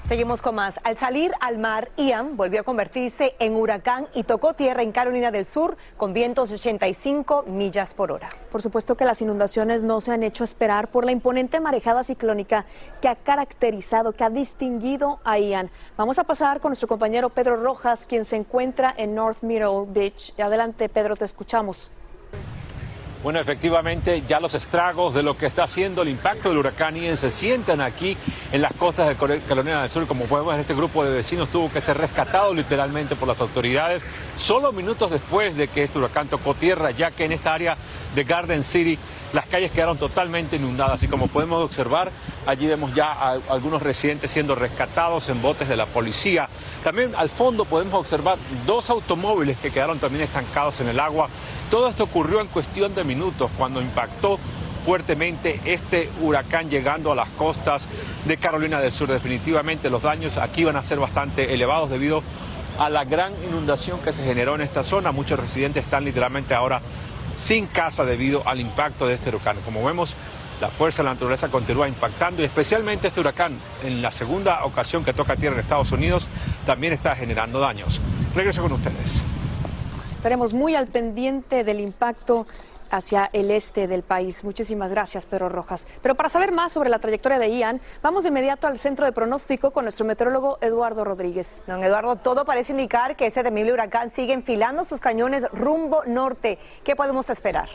Seguimos 0.08 0.42
con 0.42 0.56
más. 0.56 0.80
Al 0.82 0.98
salir 0.98 1.32
al 1.40 1.58
mar, 1.58 1.90
Ian 1.96 2.36
volvió 2.36 2.60
a 2.60 2.64
convertirse 2.64 3.34
en 3.38 3.54
huracán 3.54 4.08
y 4.14 4.24
tocó 4.24 4.52
tierra 4.52 4.82
en 4.82 4.90
Carolina 4.90 5.30
del 5.30 5.46
Sur 5.46 5.76
con 5.96 6.12
vientos 6.12 6.48
de 6.50 6.56
85 6.56 7.44
millas 7.46 7.94
por 7.94 8.10
hora. 8.10 8.28
Por 8.50 8.60
supuesto 8.60 8.96
que 8.96 9.04
las 9.04 9.22
inundaciones 9.22 9.84
no 9.84 10.00
se 10.00 10.12
han 10.12 10.24
hecho 10.24 10.42
esperar 10.42 10.88
por 10.88 11.04
la 11.04 11.12
imponente 11.12 11.60
marejada 11.60 12.02
ciclónica 12.02 12.66
que 13.00 13.08
ha 13.08 13.14
caracterizado, 13.14 14.12
que 14.12 14.24
ha 14.24 14.30
distinguido 14.30 15.20
a 15.24 15.38
Ian. 15.38 15.70
Vamos 15.96 16.18
a 16.18 16.24
pasar 16.24 16.60
con 16.60 16.70
nuestro 16.70 16.88
compañero 16.88 17.30
Pedro 17.30 17.56
Rojas, 17.56 18.04
quien 18.04 18.24
se 18.24 18.36
encuentra 18.36 18.92
en 18.96 19.14
North 19.14 19.42
Middle 19.42 19.86
Beach. 19.86 20.34
Adelante, 20.38 20.88
Pedro, 20.88 21.14
te 21.14 21.24
escuchamos. 21.24 21.92
Bueno, 23.22 23.38
efectivamente, 23.38 24.24
ya 24.26 24.40
los 24.40 24.52
estragos 24.54 25.14
de 25.14 25.22
lo 25.22 25.36
que 25.36 25.46
está 25.46 25.62
haciendo 25.62 26.02
el 26.02 26.08
impacto 26.08 26.48
del 26.48 26.58
huracán 26.58 26.96
Ian 26.96 27.16
se 27.16 27.30
sientan 27.30 27.80
aquí 27.80 28.16
en 28.50 28.60
las 28.60 28.72
costas 28.72 29.06
de 29.06 29.14
Carolina 29.14 29.80
del 29.80 29.90
Sur. 29.90 30.08
Como 30.08 30.24
podemos 30.24 30.52
ver, 30.52 30.60
este 30.60 30.74
grupo 30.74 31.04
de 31.04 31.12
vecinos 31.12 31.48
tuvo 31.48 31.70
que 31.70 31.80
ser 31.80 31.98
rescatado 31.98 32.52
literalmente 32.52 33.14
por 33.14 33.28
las 33.28 33.40
autoridades 33.40 34.04
solo 34.36 34.72
minutos 34.72 35.08
después 35.12 35.54
de 35.54 35.68
que 35.68 35.84
este 35.84 36.00
huracán 36.00 36.26
tocó 36.26 36.54
tierra, 36.54 36.90
ya 36.90 37.12
que 37.12 37.24
en 37.24 37.30
esta 37.30 37.54
área 37.54 37.76
de 38.12 38.24
Garden 38.24 38.64
City 38.64 38.98
las 39.32 39.46
calles 39.46 39.70
quedaron 39.70 39.98
totalmente 39.98 40.56
inundadas 40.56 41.02
y 41.04 41.08
como 41.08 41.28
podemos 41.28 41.64
observar, 41.64 42.10
allí 42.44 42.66
vemos 42.66 42.92
ya 42.94 43.12
algunos 43.48 43.82
residentes 43.82 44.30
siendo 44.30 44.54
rescatados 44.54 45.28
en 45.28 45.40
botes 45.40 45.68
de 45.68 45.76
la 45.76 45.86
policía. 45.86 46.48
También 46.82 47.14
al 47.16 47.30
fondo 47.30 47.64
podemos 47.64 47.94
observar 47.94 48.36
dos 48.66 48.90
automóviles 48.90 49.56
que 49.58 49.70
quedaron 49.70 49.98
también 50.00 50.24
estancados 50.24 50.80
en 50.80 50.88
el 50.88 51.00
agua. 51.00 51.28
Todo 51.72 51.88
esto 51.88 52.04
ocurrió 52.04 52.42
en 52.42 52.48
cuestión 52.48 52.94
de 52.94 53.02
minutos 53.02 53.50
cuando 53.56 53.80
impactó 53.80 54.38
fuertemente 54.84 55.58
este 55.64 56.10
huracán 56.20 56.68
llegando 56.68 57.10
a 57.10 57.14
las 57.14 57.30
costas 57.30 57.88
de 58.26 58.36
Carolina 58.36 58.78
del 58.78 58.92
Sur. 58.92 59.08
Definitivamente 59.08 59.88
los 59.88 60.02
daños 60.02 60.36
aquí 60.36 60.64
van 60.64 60.76
a 60.76 60.82
ser 60.82 60.98
bastante 60.98 61.54
elevados 61.54 61.88
debido 61.88 62.22
a 62.78 62.90
la 62.90 63.04
gran 63.04 63.32
inundación 63.42 64.00
que 64.00 64.12
se 64.12 64.22
generó 64.22 64.54
en 64.54 64.60
esta 64.60 64.82
zona. 64.82 65.12
Muchos 65.12 65.40
residentes 65.40 65.84
están 65.84 66.04
literalmente 66.04 66.52
ahora 66.52 66.82
sin 67.34 67.66
casa 67.68 68.04
debido 68.04 68.46
al 68.46 68.60
impacto 68.60 69.06
de 69.06 69.14
este 69.14 69.30
huracán. 69.30 69.56
Como 69.64 69.82
vemos, 69.82 70.14
la 70.60 70.68
fuerza 70.68 71.00
de 71.00 71.06
la 71.06 71.14
naturaleza 71.14 71.48
continúa 71.48 71.88
impactando 71.88 72.42
y 72.42 72.44
especialmente 72.44 73.08
este 73.08 73.20
huracán, 73.20 73.58
en 73.82 74.02
la 74.02 74.10
segunda 74.10 74.62
ocasión 74.66 75.06
que 75.06 75.14
toca 75.14 75.36
tierra 75.36 75.54
en 75.54 75.62
Estados 75.62 75.90
Unidos, 75.90 76.26
también 76.66 76.92
está 76.92 77.16
generando 77.16 77.60
daños. 77.60 78.02
Regreso 78.34 78.60
con 78.60 78.72
ustedes. 78.72 79.24
Estaremos 80.22 80.54
muy 80.54 80.76
al 80.76 80.86
pendiente 80.86 81.64
del 81.64 81.80
impacto 81.80 82.46
hacia 82.92 83.28
el 83.32 83.50
este 83.50 83.88
del 83.88 84.04
país. 84.04 84.44
Muchísimas 84.44 84.92
gracias, 84.92 85.26
Pedro 85.26 85.48
Rojas. 85.48 85.88
Pero 86.00 86.14
para 86.14 86.28
saber 86.28 86.52
más 86.52 86.70
sobre 86.70 86.90
la 86.90 87.00
trayectoria 87.00 87.40
de 87.40 87.50
Ian, 87.50 87.80
vamos 88.02 88.22
de 88.22 88.28
inmediato 88.28 88.68
al 88.68 88.78
centro 88.78 89.04
de 89.04 89.10
pronóstico 89.10 89.72
con 89.72 89.84
nuestro 89.84 90.06
meteorólogo 90.06 90.58
Eduardo 90.60 91.02
Rodríguez. 91.02 91.64
Don 91.66 91.82
Eduardo, 91.82 92.14
todo 92.14 92.44
parece 92.44 92.70
indicar 92.70 93.16
que 93.16 93.26
ese 93.26 93.42
temible 93.42 93.72
huracán 93.72 94.12
sigue 94.12 94.32
enfilando 94.32 94.84
sus 94.84 95.00
cañones 95.00 95.50
rumbo 95.50 96.04
norte. 96.06 96.60
¿Qué 96.84 96.94
podemos 96.94 97.28
esperar? 97.28 97.68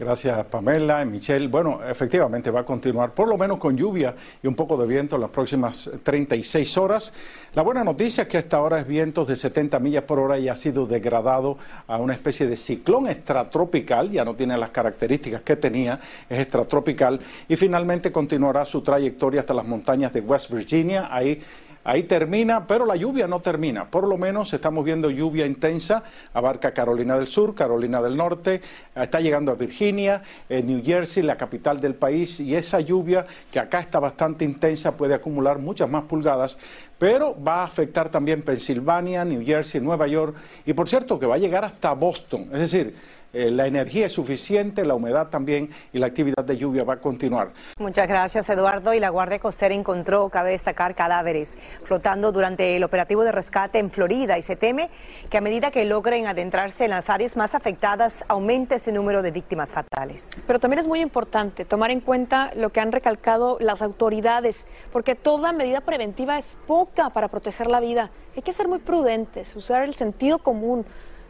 Gracias 0.00 0.46
Pamela, 0.46 1.04
Michelle. 1.04 1.46
Bueno, 1.48 1.80
efectivamente 1.86 2.50
va 2.50 2.60
a 2.60 2.64
continuar 2.64 3.12
por 3.12 3.28
lo 3.28 3.36
menos 3.36 3.58
con 3.58 3.76
lluvia 3.76 4.14
y 4.42 4.46
un 4.46 4.54
poco 4.54 4.78
de 4.78 4.86
viento 4.86 5.16
en 5.16 5.20
las 5.20 5.30
próximas 5.30 5.90
36 6.02 6.78
horas. 6.78 7.12
La 7.52 7.60
buena 7.60 7.84
noticia 7.84 8.22
es 8.22 8.28
que 8.28 8.38
hasta 8.38 8.56
ahora 8.56 8.80
es 8.80 8.86
vientos 8.86 9.28
de 9.28 9.36
70 9.36 9.78
millas 9.78 10.04
por 10.04 10.18
hora 10.18 10.38
y 10.38 10.48
ha 10.48 10.56
sido 10.56 10.86
degradado 10.86 11.58
a 11.86 11.98
una 11.98 12.14
especie 12.14 12.46
de 12.46 12.56
ciclón 12.56 13.08
extratropical, 13.08 14.10
ya 14.10 14.24
no 14.24 14.34
tiene 14.34 14.56
las 14.56 14.70
características 14.70 15.42
que 15.42 15.56
tenía, 15.56 16.00
es 16.30 16.40
extratropical 16.40 17.20
y 17.46 17.56
finalmente 17.56 18.10
continuará 18.10 18.64
su 18.64 18.80
trayectoria 18.80 19.42
hasta 19.42 19.52
las 19.52 19.66
montañas 19.66 20.14
de 20.14 20.22
West 20.22 20.50
Virginia. 20.50 21.08
Ahí 21.10 21.42
Ahí 21.82 22.02
termina, 22.02 22.66
pero 22.66 22.84
la 22.84 22.94
lluvia 22.94 23.26
no 23.26 23.40
termina. 23.40 23.90
Por 23.90 24.06
lo 24.06 24.18
menos 24.18 24.52
estamos 24.52 24.84
viendo 24.84 25.08
lluvia 25.08 25.46
intensa, 25.46 26.02
abarca 26.34 26.72
Carolina 26.72 27.16
del 27.16 27.26
Sur, 27.26 27.54
Carolina 27.54 28.02
del 28.02 28.18
Norte, 28.18 28.60
está 28.94 29.20
llegando 29.20 29.50
a 29.50 29.54
Virginia, 29.54 30.22
New 30.50 30.82
Jersey, 30.84 31.22
la 31.22 31.36
capital 31.36 31.80
del 31.80 31.94
país, 31.94 32.38
y 32.40 32.54
esa 32.54 32.80
lluvia 32.80 33.24
que 33.50 33.58
acá 33.58 33.80
está 33.80 33.98
bastante 33.98 34.44
intensa 34.44 34.96
puede 34.96 35.14
acumular 35.14 35.58
muchas 35.58 35.88
más 35.88 36.04
pulgadas, 36.04 36.58
pero 36.98 37.34
va 37.42 37.62
a 37.62 37.64
afectar 37.64 38.10
también 38.10 38.42
Pensilvania, 38.42 39.24
New 39.24 39.42
Jersey, 39.42 39.80
Nueva 39.80 40.06
York, 40.06 40.36
y 40.66 40.74
por 40.74 40.86
cierto 40.86 41.18
que 41.18 41.24
va 41.24 41.36
a 41.36 41.38
llegar 41.38 41.64
hasta 41.64 41.94
Boston. 41.94 42.50
Es 42.52 42.60
decir, 42.60 42.94
eh, 43.32 43.50
la 43.50 43.66
energía 43.66 44.06
es 44.06 44.12
suficiente, 44.12 44.84
la 44.84 44.94
humedad 44.94 45.28
también 45.28 45.70
y 45.92 45.98
la 45.98 46.06
actividad 46.06 46.44
de 46.44 46.56
lluvia 46.56 46.84
va 46.84 46.94
a 46.94 47.00
continuar. 47.00 47.50
Muchas 47.78 48.08
gracias, 48.08 48.48
Eduardo. 48.50 48.92
Y 48.94 49.00
la 49.00 49.10
Guardia 49.10 49.38
Costera 49.38 49.74
encontró, 49.74 50.28
cabe 50.28 50.50
destacar, 50.50 50.94
cadáveres 50.94 51.56
flotando 51.84 52.32
durante 52.32 52.76
el 52.76 52.84
operativo 52.84 53.22
de 53.22 53.32
rescate 53.32 53.78
en 53.78 53.90
Florida 53.90 54.38
y 54.38 54.42
se 54.42 54.56
teme 54.56 54.90
que 55.28 55.38
a 55.38 55.40
medida 55.40 55.70
que 55.70 55.84
logren 55.84 56.26
adentrarse 56.26 56.84
en 56.84 56.90
las 56.90 57.10
áreas 57.10 57.36
más 57.36 57.54
afectadas, 57.54 58.24
aumente 58.28 58.76
ese 58.76 58.92
número 58.92 59.22
de 59.22 59.30
víctimas 59.30 59.72
fatales. 59.72 60.42
Pero 60.46 60.58
también 60.58 60.80
es 60.80 60.86
muy 60.86 61.00
importante 61.00 61.64
tomar 61.64 61.90
en 61.90 62.00
cuenta 62.00 62.50
lo 62.56 62.70
que 62.70 62.80
han 62.80 62.92
recalcado 62.92 63.58
las 63.60 63.82
autoridades, 63.82 64.66
porque 64.92 65.14
toda 65.14 65.52
medida 65.52 65.80
preventiva 65.80 66.38
es 66.38 66.56
poca 66.66 67.10
para 67.10 67.28
proteger 67.28 67.68
la 67.68 67.80
vida. 67.80 68.10
Hay 68.36 68.42
que 68.42 68.52
ser 68.52 68.68
muy 68.68 68.78
prudentes, 68.78 69.54
usar 69.56 69.82
el 69.82 69.94
sentido 69.94 70.38
común 70.38 70.84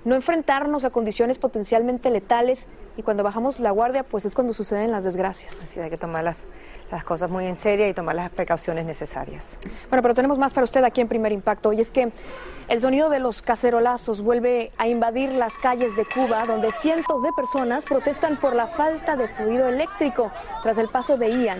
no 0.04 0.14
enfrentarnos 0.14 0.84
a 0.84 0.90
condiciones 0.90 1.38
potencialmente 1.38 2.10
letales 2.10 2.66
y 2.96 3.02
cuando 3.02 3.22
bajamos 3.22 3.60
la 3.60 3.70
guardia, 3.70 4.02
pues 4.02 4.24
es 4.24 4.34
cuando 4.34 4.52
suceden 4.52 4.90
las 4.90 5.04
desgracias. 5.04 5.62
Así 5.62 5.80
hay 5.80 5.90
que 5.90 5.98
tomar 5.98 6.24
las, 6.24 6.36
las, 6.90 7.04
cosas 7.04 7.30
muy 7.30 7.46
en 7.46 7.56
serio 7.56 7.88
y 7.88 7.94
tomar 7.94 8.14
las 8.14 8.30
precauciones 8.30 8.86
necesarias. 8.86 9.58
Bueno, 9.88 10.02
pero 10.02 10.14
tenemos 10.14 10.38
más 10.38 10.52
para 10.52 10.64
usted 10.64 10.82
aquí 10.84 11.00
en 11.00 11.08
Primer 11.08 11.32
Impacto 11.32 11.72
y 11.72 11.80
es 11.80 11.90
que 11.90 12.12
el 12.68 12.80
sonido 12.80 13.10
de 13.10 13.18
los 13.18 13.42
cacerolazos 13.42 14.22
vuelve 14.22 14.72
a 14.78 14.88
invadir 14.88 15.32
las 15.32 15.58
calles 15.58 15.96
de 15.96 16.04
Cuba, 16.04 16.44
donde 16.46 16.70
cientos 16.70 17.22
de 17.22 17.30
personas 17.36 17.84
protestan 17.84 18.38
por 18.38 18.54
la 18.54 18.66
falta 18.66 19.16
de 19.16 19.28
fluido 19.28 19.68
eléctrico 19.68 20.30
tras 20.62 20.78
el 20.78 20.88
paso 20.88 21.16
de 21.16 21.30
Ian. 21.30 21.58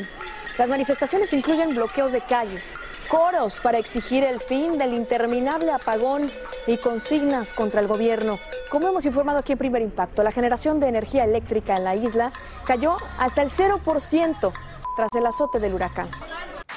Las 0.59 0.69
manifestaciones 0.69 1.33
incluyen 1.33 1.71
bloqueos 1.71 2.13
de 2.13 2.21
calles, 2.21 2.75
coros 3.11 3.59
para 3.59 3.79
exigir 3.79 4.23
el 4.23 4.41
fin 4.41 4.79
del 4.79 4.95
interminable 4.95 5.73
apagón 5.73 6.31
y 6.69 6.77
consignas 6.77 7.53
contra 7.53 7.81
el 7.81 7.89
gobierno. 7.89 8.39
Como 8.71 8.87
hemos 8.87 9.05
informado 9.05 9.41
aquí 9.41 9.53
en 9.53 9.59
Primer 9.59 9.83
Impacto, 9.83 10.23
la 10.23 10.31
generación 10.31 10.79
de 10.79 10.87
energía 10.87 11.25
eléctrica 11.25 11.77
en 11.77 11.85
la 11.85 11.97
isla 11.97 12.33
cayó 12.65 12.97
hasta 13.19 13.43
el 13.43 13.51
0% 13.51 14.53
tras 14.97 15.11
el 15.17 15.27
azote 15.27 15.59
del 15.59 15.75
huracán. 15.75 16.09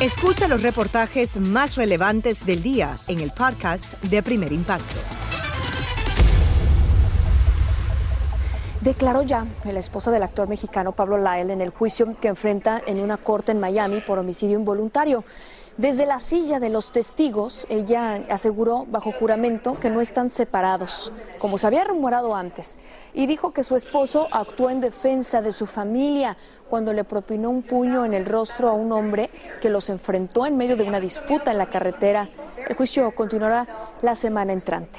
Escucha 0.00 0.46
los 0.46 0.62
reportajes 0.62 1.38
más 1.38 1.74
relevantes 1.74 2.44
del 2.44 2.62
día 2.62 2.94
en 3.08 3.18
el 3.18 3.30
podcast 3.30 3.94
de 4.04 4.22
Primer 4.22 4.52
Impacto. 4.52 4.94
Declaró 8.82 9.22
ya 9.22 9.46
la 9.64 9.78
esposa 9.78 10.10
del 10.10 10.22
actor 10.22 10.48
mexicano 10.48 10.92
Pablo 10.92 11.16
Lyle 11.16 11.50
en 11.50 11.62
el 11.62 11.70
juicio 11.70 12.14
que 12.14 12.28
enfrenta 12.28 12.78
en 12.86 13.00
una 13.00 13.16
corte 13.16 13.52
en 13.52 13.58
Miami 13.58 14.02
por 14.02 14.18
homicidio 14.18 14.58
involuntario. 14.58 15.24
Desde 15.76 16.06
la 16.06 16.18
silla 16.18 16.58
de 16.58 16.70
los 16.70 16.90
testigos, 16.90 17.66
ella 17.68 18.22
aseguró 18.30 18.86
bajo 18.88 19.12
juramento 19.12 19.78
que 19.78 19.90
no 19.90 20.00
están 20.00 20.30
separados, 20.30 21.12
como 21.38 21.58
se 21.58 21.66
había 21.66 21.84
rumorado 21.84 22.34
antes, 22.34 22.78
y 23.12 23.26
dijo 23.26 23.52
que 23.52 23.62
su 23.62 23.76
esposo 23.76 24.26
actuó 24.30 24.70
en 24.70 24.80
defensa 24.80 25.42
de 25.42 25.52
su 25.52 25.66
familia 25.66 26.38
cuando 26.70 26.94
le 26.94 27.04
propinó 27.04 27.50
un 27.50 27.62
puño 27.62 28.06
en 28.06 28.14
el 28.14 28.24
rostro 28.24 28.70
a 28.70 28.72
un 28.72 28.90
hombre 28.90 29.28
que 29.60 29.68
los 29.68 29.90
enfrentó 29.90 30.46
en 30.46 30.56
medio 30.56 30.76
de 30.76 30.84
una 30.84 30.98
disputa 30.98 31.50
en 31.50 31.58
la 31.58 31.66
carretera. 31.66 32.26
El 32.66 32.74
juicio 32.74 33.14
continuará 33.14 33.66
la 34.00 34.14
semana 34.14 34.54
entrante. 34.54 34.98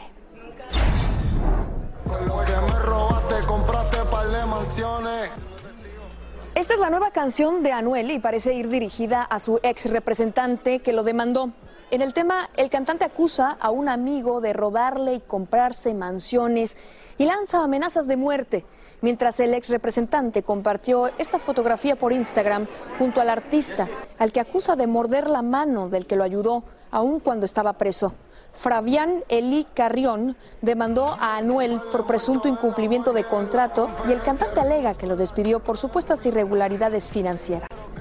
Esta 6.57 6.73
es 6.73 6.79
la 6.79 6.89
nueva 6.89 7.11
canción 7.11 7.61
de 7.61 7.71
Anuel 7.71 8.09
y 8.09 8.17
parece 8.17 8.55
ir 8.55 8.67
dirigida 8.67 9.21
a 9.21 9.37
su 9.37 9.59
ex 9.61 9.91
representante 9.91 10.79
que 10.79 10.91
lo 10.91 11.03
demandó. 11.03 11.51
En 11.91 12.01
el 12.01 12.15
tema, 12.15 12.49
el 12.57 12.71
cantante 12.71 13.05
acusa 13.05 13.55
a 13.59 13.69
un 13.69 13.87
amigo 13.87 14.41
de 14.41 14.53
robarle 14.53 15.13
y 15.13 15.19
comprarse 15.19 15.93
mansiones 15.93 16.75
y 17.19 17.25
lanza 17.25 17.63
amenazas 17.63 18.07
de 18.07 18.17
muerte, 18.17 18.65
mientras 19.01 19.39
el 19.39 19.53
ex 19.53 19.69
representante 19.69 20.41
compartió 20.41 21.11
esta 21.19 21.37
fotografía 21.37 21.95
por 21.95 22.11
Instagram 22.11 22.65
junto 22.97 23.21
al 23.21 23.29
artista, 23.29 23.87
al 24.17 24.31
que 24.31 24.39
acusa 24.39 24.75
de 24.75 24.87
morder 24.87 25.29
la 25.29 25.43
mano 25.43 25.89
del 25.89 26.07
que 26.07 26.15
lo 26.15 26.23
ayudó, 26.23 26.63
aun 26.89 27.19
cuando 27.19 27.45
estaba 27.45 27.73
preso. 27.73 28.15
Fabián 28.57 29.23
Eli 29.29 29.67
Carrión 29.75 30.35
demandó 30.61 31.15
a 31.19 31.37
Anuel 31.37 31.79
por 31.91 32.07
presunto 32.07 32.47
incumplimiento 32.47 33.13
de 33.13 33.23
contrato 33.23 33.87
y 34.07 34.11
el 34.11 34.21
cantante 34.21 34.59
alega 34.59 34.95
que 34.95 35.05
lo 35.05 35.15
despidió 35.15 35.59
por 35.59 35.77
supuestas 35.77 36.25
irregularidades 36.25 37.07
financieras. 37.07 37.91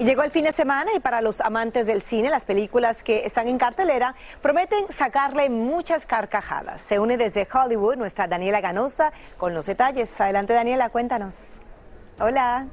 Y 0.00 0.04
llegó 0.04 0.24
el 0.24 0.32
fin 0.32 0.44
de 0.44 0.52
semana 0.52 0.90
y 0.96 0.98
para 0.98 1.20
los 1.20 1.40
amantes 1.40 1.86
del 1.86 2.02
cine, 2.02 2.30
las 2.30 2.44
películas 2.44 3.04
que 3.04 3.24
están 3.24 3.46
en 3.46 3.58
cartelera 3.58 4.16
prometen 4.40 4.86
sacarle 4.90 5.48
muchas 5.48 6.04
carcajadas. 6.04 6.82
Se 6.82 6.98
une 6.98 7.16
desde 7.16 7.46
Hollywood 7.46 7.96
nuestra 7.96 8.26
Daniela 8.26 8.60
Ganosa 8.60 9.12
con 9.38 9.54
los 9.54 9.66
detalles. 9.66 10.20
Adelante 10.20 10.52
Daniela, 10.52 10.90
cuéntanos. 10.90 11.60
Hola. 12.18 12.66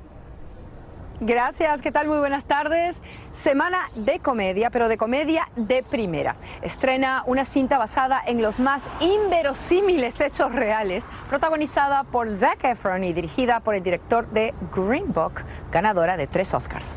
Gracias, 1.22 1.82
¿qué 1.82 1.92
tal? 1.92 2.08
Muy 2.08 2.20
buenas 2.20 2.46
tardes. 2.46 2.96
Semana 3.34 3.90
de 3.94 4.20
comedia, 4.20 4.70
pero 4.70 4.88
de 4.88 4.98
comedia 4.98 5.50
de 5.58 5.84
primera. 5.84 6.38
Estrena 6.62 7.24
una 7.26 7.44
cinta 7.44 7.78
basada 7.78 8.22
en 8.26 8.42
los 8.42 8.62
más 8.62 8.84
inverosímiles 9.02 10.22
hechos 10.22 10.54
reales, 10.54 11.04
protagonizada 11.28 12.06
por 12.06 12.32
Zac 12.32 12.64
Efron 12.64 13.04
y 13.04 13.12
dirigida 13.12 13.60
por 13.60 13.76
el 13.76 13.84
director 13.84 14.30
de 14.30 14.54
Green 14.74 15.12
Book, 15.12 15.42
ganadora 15.74 16.16
de 16.16 16.28
tres 16.28 16.54
Oscars. 16.54 16.96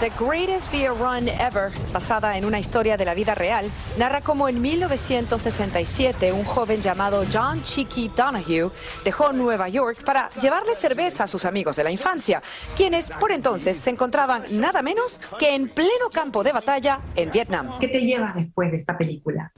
The 0.00 0.10
Greatest 0.18 0.72
Beer 0.72 0.94
Run 0.94 1.28
Ever, 1.28 1.70
basada 1.92 2.38
en 2.38 2.46
una 2.46 2.58
historia 2.58 2.96
de 2.96 3.04
la 3.04 3.12
vida 3.12 3.34
real, 3.34 3.70
narra 3.98 4.22
cómo 4.22 4.48
en 4.48 4.58
1967 4.58 6.32
un 6.32 6.42
joven 6.44 6.80
llamado 6.80 7.22
John 7.30 7.62
Cheeky 7.62 8.10
Donahue 8.16 8.70
dejó 9.04 9.34
Nueva 9.34 9.68
York 9.68 10.02
para 10.02 10.30
llevarle 10.40 10.74
cerveza 10.74 11.24
a 11.24 11.28
sus 11.28 11.44
amigos 11.44 11.76
de 11.76 11.84
la 11.84 11.90
infancia, 11.90 12.42
quienes 12.78 13.10
por 13.10 13.30
entonces 13.30 13.76
se 13.76 13.90
encontraban 13.90 14.42
nada 14.52 14.80
menos 14.80 15.20
que 15.38 15.54
en 15.54 15.68
pleno 15.68 16.08
campo 16.10 16.42
de 16.42 16.52
batalla 16.52 17.00
en 17.14 17.30
Vietnam. 17.30 17.78
¿Qué 17.78 17.88
te 17.88 18.00
llevas 18.00 18.34
después 18.34 18.70
de 18.70 18.78
esta 18.78 18.96
película? 18.96 19.52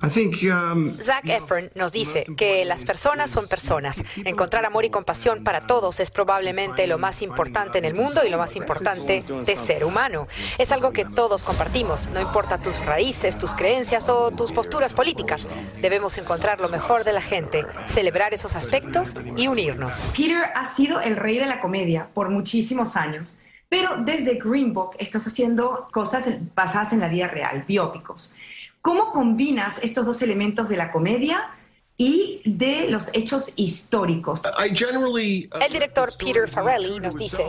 Zac 1.00 1.28
Efron 1.28 1.70
nos 1.76 1.92
dice 1.92 2.26
que 2.36 2.64
las 2.64 2.82
personas 2.82 3.30
son 3.30 3.46
personas. 3.46 4.02
Encontrar 4.24 4.64
amor 4.64 4.84
y 4.84 4.90
compasión 4.90 5.44
para 5.44 5.60
todos 5.60 6.00
es 6.00 6.10
probablemente 6.10 6.88
lo 6.88 6.98
más 6.98 7.22
importante 7.22 7.78
en 7.78 7.84
el 7.84 7.94
mundo 7.94 8.22
y 8.26 8.28
lo 8.28 8.38
más 8.38 8.56
importante 8.56 9.22
de 9.22 9.56
ser 9.56 9.84
humano. 9.84 10.26
Es 10.58 10.72
algo 10.72 10.92
que 10.92 11.04
todos 11.04 11.42
compartimos, 11.42 12.08
no 12.08 12.20
importa 12.20 12.58
tus 12.58 12.84
raíces, 12.84 13.38
tus 13.38 13.54
creencias 13.54 14.08
o 14.08 14.30
tus 14.30 14.52
posturas 14.52 14.94
políticas. 14.94 15.46
Debemos 15.80 16.18
encontrar 16.18 16.60
lo 16.60 16.68
mejor 16.68 17.04
de 17.04 17.12
la 17.12 17.20
gente, 17.20 17.64
celebrar 17.86 18.34
esos 18.34 18.56
aspectos 18.56 19.14
y 19.36 19.48
unirnos. 19.48 19.96
Peter 20.16 20.50
ha 20.54 20.64
sido 20.64 21.00
el 21.00 21.16
rey 21.16 21.38
de 21.38 21.46
la 21.46 21.60
comedia 21.60 22.08
por 22.14 22.30
muchísimos 22.30 22.96
años, 22.96 23.38
pero 23.68 23.96
desde 23.96 24.34
Green 24.34 24.72
Book 24.72 24.96
estás 24.98 25.26
haciendo 25.26 25.88
cosas 25.92 26.28
basadas 26.54 26.92
en 26.92 27.00
la 27.00 27.08
vida 27.08 27.28
real, 27.28 27.64
biópicos. 27.66 28.34
¿Cómo 28.82 29.12
combinas 29.12 29.78
estos 29.82 30.06
dos 30.06 30.22
elementos 30.22 30.68
de 30.68 30.76
la 30.76 30.90
comedia? 30.90 31.50
Y 31.96 32.40
de 32.44 32.88
los 32.88 33.10
hechos 33.12 33.52
históricos. 33.56 34.42
El 34.58 35.72
director 35.72 36.10
Peter 36.18 36.48
Farrelly 36.48 37.00
nos 37.00 37.16
dice, 37.16 37.44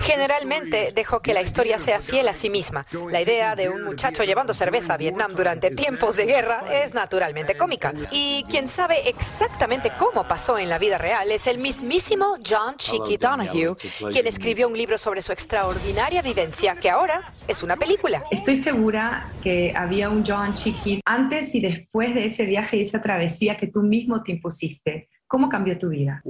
generalmente 0.00 0.92
dejo 0.94 1.20
que 1.20 1.32
la 1.32 1.42
historia 1.42 1.78
sea 1.78 2.00
fiel 2.00 2.28
a 2.28 2.34
sí 2.34 2.50
misma. 2.50 2.86
La 3.10 3.20
idea 3.20 3.56
de 3.56 3.68
un 3.68 3.84
muchacho 3.84 4.24
llevando 4.24 4.54
cerveza 4.54 4.94
a 4.94 4.96
Vietnam 4.96 5.34
durante 5.34 5.70
tiempos 5.70 6.16
de 6.16 6.26
guerra 6.26 6.64
es 6.72 6.94
naturalmente 6.94 7.56
cómica. 7.56 7.94
Y 8.10 8.44
quien 8.50 8.68
sabe 8.68 9.08
exactamente 9.08 9.90
cómo 9.98 10.26
pasó 10.26 10.58
en 10.58 10.68
la 10.68 10.78
vida 10.78 10.98
real 10.98 11.30
es 11.30 11.46
el 11.46 11.58
mismísimo 11.58 12.36
John 12.46 12.76
Cheeky 12.76 13.16
Donahue, 13.16 13.76
quien 14.12 14.26
escribió 14.26 14.68
un 14.68 14.76
libro 14.76 14.98
sobre 14.98 15.22
su 15.22 15.32
extraordinaria 15.32 16.22
vivencia 16.22 16.74
que 16.76 16.90
ahora 16.90 17.32
es 17.48 17.62
una 17.62 17.76
película. 17.76 18.24
Estoy 18.30 18.56
segura 18.56 19.30
que 19.42 19.72
había 19.76 20.08
un 20.10 20.24
John 20.26 20.54
Cheeky 20.54 21.00
antes 21.04 21.54
y 21.54 21.60
después 21.60 22.14
de 22.14 22.26
ese 22.26 22.44
viaje 22.44 22.76
y 22.76 22.82
esa 22.82 23.00
travesía 23.00 23.56
que 23.56 23.66
tú 23.76 23.82
mismo 23.82 24.22
te 24.22 24.32
impusiste. 24.32 25.10
¿Cómo 25.28 25.48
cambió 25.48 25.76
tu 25.76 25.88
vida? 25.88 26.22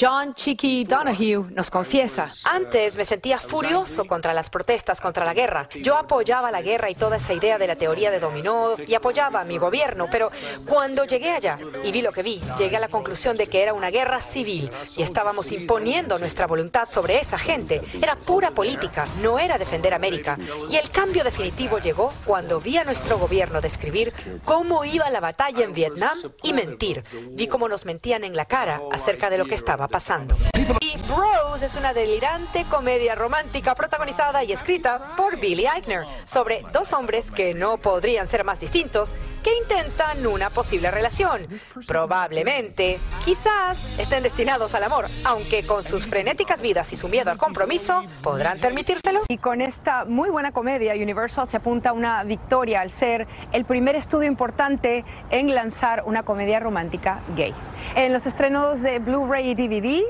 John 0.00 0.32
Cheeky 0.32 0.84
Donahue 0.84 1.50
nos 1.50 1.68
confiesa, 1.68 2.32
antes 2.44 2.96
me 2.96 3.04
sentía 3.04 3.38
furioso 3.38 4.06
contra 4.06 4.32
las 4.32 4.48
protestas 4.48 4.98
contra 4.98 5.26
la 5.26 5.34
guerra. 5.34 5.68
Yo 5.82 5.98
apoyaba 5.98 6.50
la 6.50 6.62
guerra 6.62 6.88
y 6.88 6.94
toda 6.94 7.16
esa 7.16 7.34
idea 7.34 7.58
de 7.58 7.66
la 7.66 7.76
teoría 7.76 8.10
de 8.10 8.18
dominó 8.18 8.76
y 8.78 8.94
apoyaba 8.94 9.42
a 9.42 9.44
mi 9.44 9.58
gobierno, 9.58 10.06
pero 10.10 10.30
cuando 10.66 11.04
llegué 11.04 11.32
allá 11.32 11.58
y 11.84 11.92
vi 11.92 12.00
lo 12.00 12.12
que 12.12 12.22
vi, 12.22 12.40
llegué 12.56 12.78
a 12.78 12.80
la 12.80 12.88
conclusión 12.88 13.36
de 13.36 13.46
que 13.46 13.62
era 13.62 13.74
una 13.74 13.90
guerra 13.90 14.22
civil 14.22 14.70
y 14.96 15.02
estábamos 15.02 15.52
imponiendo 15.52 16.18
nuestra 16.18 16.46
voluntad 16.46 16.86
sobre 16.86 17.18
esa 17.18 17.36
gente. 17.36 17.82
Era 18.00 18.16
pura 18.16 18.52
política, 18.52 19.06
no 19.20 19.38
era 19.38 19.58
defender 19.58 19.92
América. 19.92 20.38
Y 20.70 20.76
el 20.76 20.88
cambio 20.90 21.24
definitivo 21.24 21.78
llegó 21.78 22.10
cuando 22.24 22.58
vi 22.58 22.78
a 22.78 22.84
nuestro 22.84 23.18
gobierno 23.18 23.60
describir 23.60 24.14
cómo 24.46 24.82
iba 24.86 25.10
la 25.10 25.20
batalla 25.20 25.62
en 25.62 25.74
Vietnam 25.74 26.16
y 26.42 26.54
mentir. 26.54 27.04
Vi 27.32 27.48
cómo 27.48 27.68
nos 27.68 27.81
mentían 27.84 28.24
en 28.24 28.36
la 28.36 28.44
cara 28.44 28.80
acerca 28.92 29.30
de 29.30 29.38
lo 29.38 29.46
que 29.46 29.54
estaba 29.54 29.88
pasando. 29.88 30.36
Y 30.80 30.96
Bros 31.08 31.62
es 31.62 31.74
una 31.74 31.92
delirante 31.92 32.64
comedia 32.64 33.14
romántica 33.14 33.74
protagonizada 33.74 34.44
y 34.44 34.52
escrita 34.52 35.14
por 35.16 35.38
Billy 35.38 35.66
Eichner 35.66 36.04
sobre 36.24 36.64
dos 36.72 36.92
hombres 36.92 37.30
que 37.30 37.54
no 37.54 37.78
podrían 37.78 38.28
ser 38.28 38.44
más 38.44 38.60
distintos 38.60 39.14
que 39.42 39.50
intentan 39.58 40.26
una 40.26 40.50
posible 40.50 40.90
relación. 40.90 41.46
Probablemente, 41.86 42.98
quizás, 43.24 43.98
estén 43.98 44.22
destinados 44.22 44.74
al 44.74 44.84
amor, 44.84 45.08
aunque 45.24 45.66
con 45.66 45.82
sus 45.82 46.06
frenéticas 46.06 46.60
vidas 46.60 46.92
y 46.92 46.96
su 46.96 47.08
miedo 47.08 47.30
al 47.30 47.38
compromiso 47.38 48.04
podrán 48.22 48.58
permitírselo. 48.58 49.22
Y 49.28 49.38
con 49.38 49.60
esta 49.60 50.04
muy 50.04 50.30
buena 50.30 50.52
comedia, 50.52 50.94
Universal 50.94 51.48
se 51.48 51.56
apunta 51.56 51.90
a 51.90 51.92
una 51.92 52.22
victoria 52.24 52.80
al 52.80 52.90
ser 52.90 53.26
el 53.52 53.64
primer 53.64 53.96
estudio 53.96 54.28
importante 54.28 55.04
en 55.30 55.54
lanzar 55.54 56.04
una 56.06 56.22
comedia 56.22 56.60
romántica 56.60 57.20
gay. 57.36 57.54
En 57.94 58.12
los 58.12 58.26
estrenos 58.26 58.80
de 58.82 58.98
Blu-ray 58.98 59.50
y 59.50 59.54
DVD, 59.54 60.02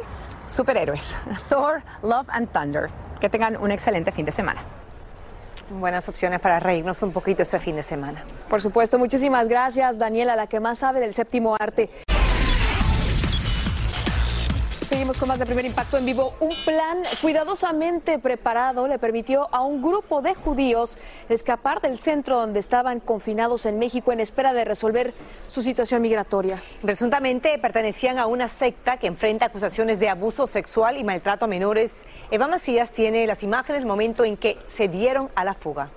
superhéroes, 0.49 1.15
Thor, 1.49 1.83
Love 2.03 2.29
and 2.29 2.49
Thunder. 2.53 2.91
Que 3.21 3.29
tengan 3.29 3.57
un 3.57 3.71
excelente 3.71 4.13
fin 4.13 4.25
de 4.27 4.33
semana. 4.33 4.63
Buenas 5.71 6.09
opciones 6.09 6.41
para 6.41 6.61
reírnos 6.61 7.03
un 7.03 7.13
poquito 7.13 7.43
este 7.43 7.59
fin 7.59 7.77
de 7.77 7.83
semana. 7.83 8.23
Por 8.49 8.61
supuesto, 8.61 8.99
muchísimas 8.99 9.49
gracias, 9.49 9.99
Daniela, 9.99 10.37
la 10.37 10.47
que 10.47 10.61
más 10.61 10.79
sabe 10.79 11.01
del 11.01 11.15
séptimo 11.15 11.57
arte. 11.59 11.89
Seguimos 15.03 15.19
con 15.19 15.31
más 15.31 15.41
de 15.41 15.47
primer 15.47 15.65
impacto 15.65 15.99
en 15.99 16.07
vivo. 16.07 16.33
Un 16.39 16.53
plan 16.65 16.99
cuidadosamente 17.21 18.21
preparado 18.21 18.87
le 18.87 19.01
permitió 19.01 19.49
a 19.51 19.63
un 19.63 19.83
grupo 19.83 20.23
de 20.23 20.33
judíos 20.37 20.97
escapar 21.29 21.81
del 21.81 21.99
centro 21.99 22.39
donde 22.39 22.61
estaban 22.61 23.01
confinados 23.01 23.67
en 23.67 23.81
México 23.81 24.13
en 24.13 24.21
espera 24.21 24.53
de 24.53 24.65
resolver 24.65 25.13
su 25.49 25.61
situación 25.61 26.03
migratoria. 26.03 26.57
Presuntamente 26.83 27.59
pertenecían 27.59 28.21
a 28.21 28.27
una 28.27 28.47
secta 28.47 28.97
que 28.97 29.09
enfrenta 29.09 29.47
acusaciones 29.47 29.99
de 29.99 30.09
abuso 30.09 30.47
sexual 30.47 30.97
y 30.97 31.03
maltrato 31.03 31.47
a 31.47 31.49
menores. 31.49 32.07
Eva 32.31 32.47
Macías 32.47 32.93
tiene 32.93 33.27
las 33.27 33.43
imágenes 33.43 33.81
del 33.81 33.89
momento 33.89 34.25
en 34.25 34.37
que 34.37 34.57
se 34.71 34.87
dieron 34.87 35.31
a 35.35 35.45
la 35.45 35.55
fuga. 35.55 35.91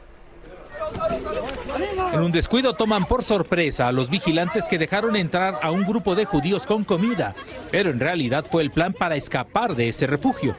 En 2.14 2.22
un 2.22 2.32
descuido 2.32 2.74
toman 2.74 3.06
por 3.06 3.24
sorpresa 3.24 3.88
a 3.88 3.92
los 3.92 4.10
vigilantes 4.10 4.66
que 4.66 4.78
dejaron 4.78 5.16
entrar 5.16 5.60
a 5.62 5.72
un 5.72 5.84
grupo 5.84 6.16
de 6.16 6.26
judíos 6.26 6.66
con 6.66 6.84
comida, 6.84 7.36
pero 7.72 7.90
en 7.90 8.00
realidad 8.00 8.46
fue 8.50 8.64
el 8.64 8.72
plan 8.72 8.94
para 8.94 9.16
escapar 9.16 9.76
de 9.76 9.90
ese 9.90 10.08
refugio. 10.08 10.56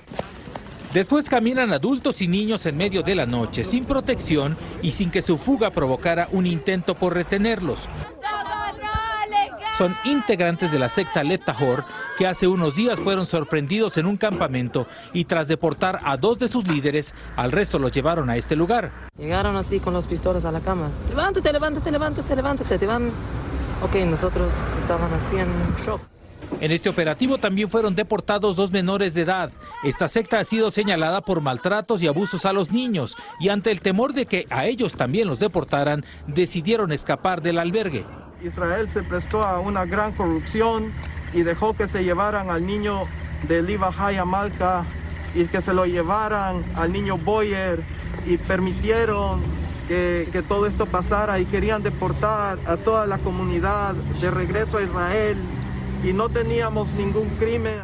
Después 0.92 1.28
caminan 1.28 1.72
adultos 1.72 2.22
y 2.22 2.28
niños 2.28 2.64
en 2.66 2.76
medio 2.76 3.02
de 3.02 3.14
la 3.14 3.26
noche, 3.26 3.64
sin 3.64 3.84
protección 3.84 4.56
y 4.82 4.92
sin 4.92 5.10
que 5.10 5.22
su 5.22 5.36
fuga 5.36 5.70
provocara 5.70 6.28
un 6.32 6.46
intento 6.46 6.94
por 6.94 7.14
retenerlos 7.14 7.88
son 9.76 9.96
integrantes 10.04 10.72
de 10.72 10.78
la 10.78 10.88
secta 10.88 11.22
Letahor 11.22 11.84
que 12.16 12.26
hace 12.26 12.48
unos 12.48 12.76
días 12.76 12.98
fueron 12.98 13.26
sorprendidos 13.26 13.98
en 13.98 14.06
un 14.06 14.16
campamento 14.16 14.86
y 15.12 15.24
tras 15.24 15.48
deportar 15.48 16.00
a 16.04 16.16
dos 16.16 16.38
de 16.38 16.48
sus 16.48 16.66
líderes, 16.66 17.14
al 17.36 17.52
resto 17.52 17.78
los 17.78 17.92
llevaron 17.92 18.30
a 18.30 18.36
este 18.36 18.56
lugar. 18.56 18.90
Llegaron 19.18 19.56
así 19.56 19.80
con 19.80 19.92
los 19.92 20.06
pistolas 20.06 20.44
a 20.44 20.52
la 20.52 20.60
cama. 20.60 20.90
Levántate, 21.08 21.52
levántate, 21.52 21.90
levántate, 21.90 22.36
levántate. 22.36 22.78
Te 22.78 22.86
van... 22.86 23.10
Ok, 23.82 23.94
nosotros 24.06 24.50
estaban 24.80 25.12
así 25.12 25.36
en 25.36 25.48
shock. 25.84 26.00
En 26.60 26.72
este 26.72 26.88
operativo 26.88 27.38
también 27.38 27.68
fueron 27.68 27.94
deportados 27.94 28.56
dos 28.56 28.70
menores 28.70 29.14
de 29.14 29.22
edad. 29.22 29.50
Esta 29.84 30.08
secta 30.08 30.38
ha 30.38 30.44
sido 30.44 30.70
señalada 30.70 31.20
por 31.20 31.40
maltratos 31.40 32.02
y 32.02 32.06
abusos 32.06 32.46
a 32.46 32.52
los 32.52 32.72
niños 32.72 33.16
y 33.40 33.50
ante 33.50 33.70
el 33.70 33.80
temor 33.80 34.14
de 34.14 34.26
que 34.26 34.46
a 34.50 34.66
ellos 34.66 34.94
también 34.94 35.28
los 35.28 35.38
deportaran, 35.38 36.04
decidieron 36.26 36.92
escapar 36.92 37.42
del 37.42 37.58
albergue. 37.58 38.04
Israel 38.42 38.88
se 38.90 39.02
prestó 39.02 39.42
a 39.42 39.60
una 39.60 39.84
gran 39.84 40.12
corrupción 40.12 40.92
y 41.32 41.42
dejó 41.42 41.74
que 41.74 41.88
se 41.88 42.04
llevaran 42.04 42.50
al 42.50 42.66
niño 42.66 43.04
de 43.48 43.62
Liva 43.62 43.92
Malka 44.24 44.84
y 45.34 45.44
que 45.44 45.60
se 45.60 45.74
lo 45.74 45.86
llevaran 45.86 46.64
al 46.76 46.92
niño 46.92 47.18
Boyer 47.18 47.82
y 48.26 48.38
permitieron 48.38 49.42
que, 49.88 50.44
todo 50.48 50.66
esto 50.66 50.86
pasara 50.86 51.38
y 51.38 51.44
querían 51.44 51.82
deportar 51.82 52.58
a 52.66 52.76
toda 52.76 53.06
la 53.06 53.18
comunidad 53.18 53.94
de 53.94 54.30
regreso 54.30 54.78
a 54.78 54.82
Israel 54.82 55.36
y 56.02 56.12
no 56.12 56.28
teníamos 56.28 56.88
ningún 56.94 57.28
crimen. 57.38 57.82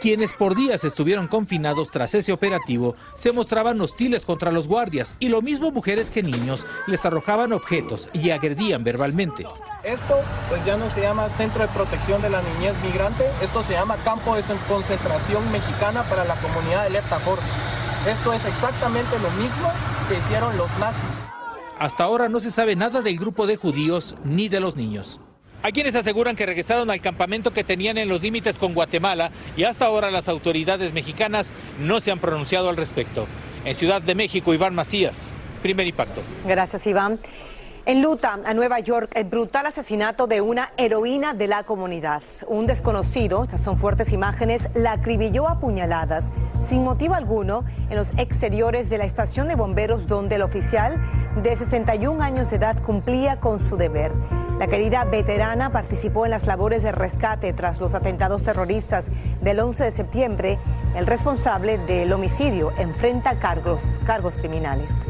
Quienes 0.00 0.32
por 0.34 0.54
días 0.54 0.84
estuvieron 0.84 1.26
confinados 1.26 1.90
tras 1.90 2.14
ese 2.14 2.32
operativo 2.32 2.94
se 3.14 3.32
mostraban 3.32 3.80
hostiles 3.80 4.24
contra 4.24 4.52
los 4.52 4.68
guardias 4.68 5.16
y 5.18 5.28
lo 5.28 5.42
mismo 5.42 5.72
mujeres 5.72 6.10
que 6.10 6.22
niños 6.22 6.64
les 6.86 7.04
arrojaban 7.04 7.52
objetos 7.52 8.08
y 8.12 8.30
agredían 8.30 8.84
verbalmente. 8.84 9.46
Esto 9.82 10.20
pues 10.48 10.64
ya 10.64 10.76
no 10.76 10.90
se 10.90 11.00
llama 11.00 11.28
Centro 11.30 11.62
de 11.62 11.68
Protección 11.68 12.22
de 12.22 12.30
la 12.30 12.42
Niñez 12.42 12.74
Migrante, 12.84 13.24
esto 13.42 13.62
se 13.62 13.72
llama 13.72 13.96
Campo 14.04 14.36
de 14.36 14.42
Concentración 14.68 15.50
Mexicana 15.50 16.02
para 16.04 16.24
la 16.24 16.36
comunidad 16.36 16.84
de 16.84 16.90
Lertajor. 16.90 17.38
Esto 18.06 18.32
es 18.32 18.44
exactamente 18.44 19.18
lo 19.18 19.30
mismo 19.42 19.72
que 20.08 20.18
hicieron 20.18 20.56
los 20.56 20.70
nazis. 20.78 21.10
Hasta 21.78 22.04
ahora 22.04 22.28
no 22.28 22.40
se 22.40 22.50
sabe 22.50 22.76
nada 22.76 23.02
del 23.02 23.18
grupo 23.18 23.46
de 23.46 23.56
judíos 23.56 24.14
ni 24.24 24.48
de 24.48 24.60
los 24.60 24.76
niños. 24.76 25.20
Hay 25.62 25.72
quienes 25.72 25.96
aseguran 25.96 26.36
que 26.36 26.46
regresaron 26.46 26.90
al 26.90 27.00
campamento 27.00 27.52
que 27.52 27.64
tenían 27.64 27.98
en 27.98 28.08
los 28.08 28.22
límites 28.22 28.58
con 28.58 28.74
Guatemala 28.74 29.30
y 29.56 29.64
hasta 29.64 29.86
ahora 29.86 30.10
las 30.10 30.28
autoridades 30.28 30.92
mexicanas 30.92 31.52
no 31.80 32.00
se 32.00 32.10
han 32.10 32.18
pronunciado 32.18 32.68
al 32.68 32.76
respecto. 32.76 33.26
En 33.64 33.74
Ciudad 33.74 34.00
de 34.00 34.14
México, 34.14 34.54
Iván 34.54 34.74
Macías, 34.74 35.32
primer 35.62 35.86
impacto. 35.86 36.22
Gracias, 36.46 36.86
Iván. 36.86 37.18
En 37.88 38.02
Luta, 38.02 38.40
a 38.44 38.52
Nueva 38.52 38.80
York, 38.80 39.12
el 39.14 39.26
brutal 39.26 39.64
asesinato 39.64 40.26
de 40.26 40.40
una 40.40 40.72
heroína 40.76 41.34
de 41.34 41.46
la 41.46 41.62
comunidad. 41.62 42.20
Un 42.48 42.66
desconocido, 42.66 43.44
estas 43.44 43.60
son 43.62 43.78
fuertes 43.78 44.12
imágenes, 44.12 44.68
la 44.74 44.90
acribilló 44.90 45.46
a 45.46 45.60
puñaladas 45.60 46.32
sin 46.58 46.82
motivo 46.82 47.14
alguno 47.14 47.62
en 47.88 47.94
los 47.94 48.10
exteriores 48.18 48.90
de 48.90 48.98
la 48.98 49.04
estación 49.04 49.46
de 49.46 49.54
bomberos 49.54 50.08
donde 50.08 50.34
el 50.34 50.42
oficial 50.42 51.00
de 51.40 51.54
61 51.54 52.20
años 52.24 52.50
de 52.50 52.56
edad 52.56 52.76
cumplía 52.82 53.38
con 53.38 53.60
su 53.60 53.76
deber. 53.76 54.10
La 54.58 54.66
querida 54.66 55.04
veterana 55.04 55.70
participó 55.70 56.24
en 56.24 56.32
las 56.32 56.48
labores 56.48 56.82
de 56.82 56.90
rescate 56.90 57.52
tras 57.52 57.78
los 57.78 57.94
atentados 57.94 58.42
terroristas 58.42 59.06
del 59.42 59.60
11 59.60 59.84
de 59.84 59.90
septiembre. 59.92 60.58
El 60.96 61.06
responsable 61.06 61.78
del 61.78 62.12
homicidio 62.12 62.72
enfrenta 62.78 63.38
cargos, 63.38 63.80
cargos 64.04 64.38
criminales. 64.38 65.06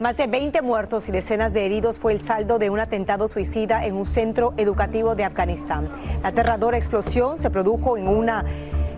Más 0.00 0.16
de 0.16 0.26
20 0.26 0.60
muertos 0.62 1.08
y 1.08 1.12
decenas 1.12 1.52
de 1.52 1.64
heridos 1.64 1.98
fue 1.98 2.12
el 2.12 2.20
saldo 2.20 2.58
de 2.58 2.68
un 2.68 2.80
atentado 2.80 3.28
suicida 3.28 3.84
en 3.84 3.94
un 3.94 4.06
centro 4.06 4.52
educativo 4.56 5.14
de 5.14 5.22
Afganistán. 5.22 5.88
La 6.20 6.30
aterradora 6.30 6.76
explosión 6.76 7.38
se 7.38 7.48
produjo 7.48 7.96
en 7.96 8.08
una 8.08 8.44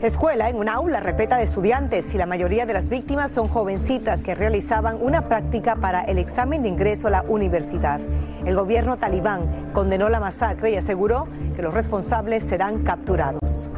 escuela 0.00 0.48
en 0.48 0.56
un 0.56 0.70
aula 0.70 1.00
repleta 1.00 1.36
de 1.36 1.44
estudiantes 1.44 2.14
y 2.14 2.18
la 2.18 2.24
mayoría 2.24 2.64
de 2.64 2.72
las 2.72 2.88
víctimas 2.88 3.30
son 3.30 3.48
jovencitas 3.48 4.22
que 4.22 4.34
realizaban 4.34 4.96
una 4.98 5.28
práctica 5.28 5.76
para 5.76 6.00
el 6.00 6.16
examen 6.16 6.62
de 6.62 6.70
ingreso 6.70 7.08
a 7.08 7.10
la 7.10 7.22
universidad. 7.28 8.00
El 8.46 8.54
gobierno 8.54 8.96
talibán 8.96 9.72
condenó 9.74 10.08
la 10.08 10.18
masacre 10.18 10.70
y 10.70 10.76
aseguró 10.76 11.28
que 11.56 11.60
los 11.60 11.74
responsables 11.74 12.42
serán 12.42 12.84
capturados. 12.84 13.68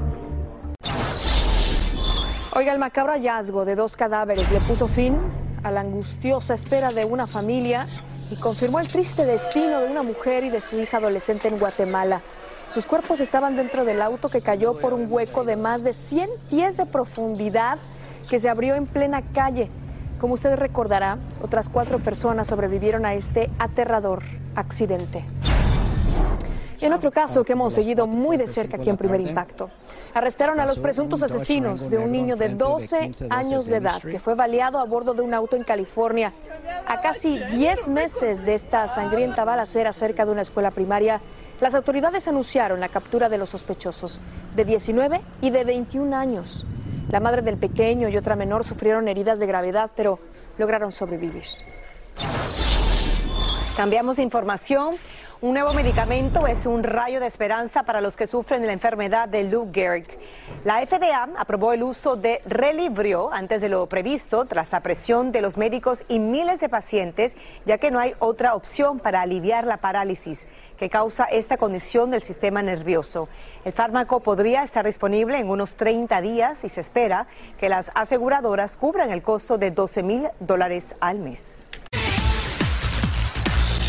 Oiga, 2.54 2.72
el 2.72 2.78
macabro 2.78 3.12
hallazgo 3.12 3.64
de 3.64 3.74
dos 3.74 3.96
cadáveres 3.96 4.52
le 4.52 4.60
puso 4.60 4.86
fin 4.86 5.16
la 5.70 5.80
angustiosa 5.80 6.54
espera 6.54 6.90
de 6.90 7.04
una 7.04 7.26
familia 7.26 7.86
y 8.30 8.36
confirmó 8.36 8.80
el 8.80 8.88
triste 8.88 9.24
destino 9.24 9.80
de 9.80 9.90
una 9.90 10.02
mujer 10.02 10.44
y 10.44 10.50
de 10.50 10.60
su 10.60 10.78
hija 10.78 10.98
adolescente 10.98 11.48
en 11.48 11.58
Guatemala. 11.58 12.22
Sus 12.70 12.84
cuerpos 12.84 13.20
estaban 13.20 13.56
dentro 13.56 13.84
del 13.84 14.02
auto 14.02 14.28
que 14.28 14.42
cayó 14.42 14.78
por 14.78 14.92
un 14.92 15.10
hueco 15.10 15.44
de 15.44 15.56
más 15.56 15.82
de 15.84 15.94
100 15.94 16.28
pies 16.50 16.76
de 16.76 16.84
profundidad 16.86 17.78
que 18.28 18.38
se 18.38 18.48
abrió 18.48 18.74
en 18.74 18.86
plena 18.86 19.22
calle. 19.32 19.70
Como 20.20 20.34
usted 20.34 20.56
recordará, 20.56 21.18
otras 21.42 21.68
cuatro 21.68 21.98
personas 21.98 22.48
sobrevivieron 22.48 23.06
a 23.06 23.14
este 23.14 23.50
aterrador 23.58 24.22
accidente. 24.54 25.24
Y 26.80 26.84
en 26.84 26.92
otro 26.92 27.10
caso 27.10 27.42
que 27.42 27.52
hemos 27.52 27.72
seguido 27.72 28.06
muy 28.06 28.36
de 28.36 28.46
cerca 28.46 28.76
aquí 28.76 28.88
en 28.88 28.96
Primer 28.96 29.20
Impacto, 29.20 29.70
arrestaron 30.14 30.60
a 30.60 30.66
los 30.66 30.78
presuntos 30.78 31.22
asesinos 31.22 31.90
de 31.90 31.98
un 31.98 32.12
niño 32.12 32.36
de 32.36 32.50
12 32.50 33.10
años 33.30 33.66
de 33.66 33.76
edad 33.76 34.00
que 34.00 34.20
fue 34.20 34.34
baleado 34.34 34.78
a 34.78 34.84
bordo 34.84 35.12
de 35.12 35.22
un 35.22 35.34
auto 35.34 35.56
en 35.56 35.64
California. 35.64 36.32
A 36.86 37.00
casi 37.00 37.38
10 37.38 37.88
meses 37.88 38.44
de 38.46 38.54
esta 38.54 38.86
sangrienta 38.86 39.44
balacera 39.44 39.92
cerca 39.92 40.24
de 40.24 40.30
una 40.30 40.42
escuela 40.42 40.70
primaria, 40.70 41.20
las 41.60 41.74
autoridades 41.74 42.28
anunciaron 42.28 42.78
la 42.78 42.88
captura 42.88 43.28
de 43.28 43.38
los 43.38 43.50
sospechosos 43.50 44.20
de 44.54 44.64
19 44.64 45.20
y 45.40 45.50
de 45.50 45.64
21 45.64 46.16
años. 46.16 46.64
La 47.10 47.18
madre 47.18 47.42
del 47.42 47.56
pequeño 47.56 48.08
y 48.08 48.16
otra 48.16 48.36
menor 48.36 48.62
sufrieron 48.62 49.08
heridas 49.08 49.40
de 49.40 49.46
gravedad, 49.46 49.90
pero 49.96 50.20
lograron 50.58 50.92
sobrevivir. 50.92 51.44
Cambiamos 53.76 54.16
de 54.16 54.24
información. 54.24 54.96
Un 55.40 55.54
nuevo 55.54 55.72
medicamento 55.72 56.48
es 56.48 56.66
un 56.66 56.82
rayo 56.82 57.20
de 57.20 57.28
esperanza 57.28 57.84
para 57.84 58.00
los 58.00 58.16
que 58.16 58.26
sufren 58.26 58.60
de 58.60 58.66
la 58.66 58.72
enfermedad 58.72 59.28
de 59.28 59.44
Lou 59.44 59.70
Gehrig. 59.72 60.18
La 60.64 60.84
FDA 60.84 61.28
aprobó 61.36 61.72
el 61.72 61.84
uso 61.84 62.16
de 62.16 62.42
Relivrio 62.44 63.32
antes 63.32 63.60
de 63.60 63.68
lo 63.68 63.86
previsto 63.86 64.46
tras 64.46 64.72
la 64.72 64.80
presión 64.80 65.30
de 65.30 65.40
los 65.40 65.56
médicos 65.56 66.04
y 66.08 66.18
miles 66.18 66.58
de 66.58 66.68
pacientes, 66.68 67.36
ya 67.64 67.78
que 67.78 67.92
no 67.92 68.00
hay 68.00 68.14
otra 68.18 68.56
opción 68.56 68.98
para 68.98 69.20
aliviar 69.20 69.64
la 69.64 69.76
parálisis 69.76 70.48
que 70.76 70.90
causa 70.90 71.26
esta 71.26 71.56
condición 71.56 72.10
del 72.10 72.22
sistema 72.22 72.60
nervioso. 72.60 73.28
El 73.64 73.72
fármaco 73.72 74.18
podría 74.18 74.64
estar 74.64 74.84
disponible 74.84 75.38
en 75.38 75.50
unos 75.50 75.76
30 75.76 76.20
días 76.20 76.64
y 76.64 76.68
se 76.68 76.80
espera 76.80 77.28
que 77.58 77.68
las 77.68 77.92
aseguradoras 77.94 78.74
cubran 78.74 79.12
el 79.12 79.22
costo 79.22 79.56
de 79.56 79.70
12 79.70 80.02
mil 80.02 80.28
dólares 80.40 80.96
al 80.98 81.20
mes. 81.20 81.68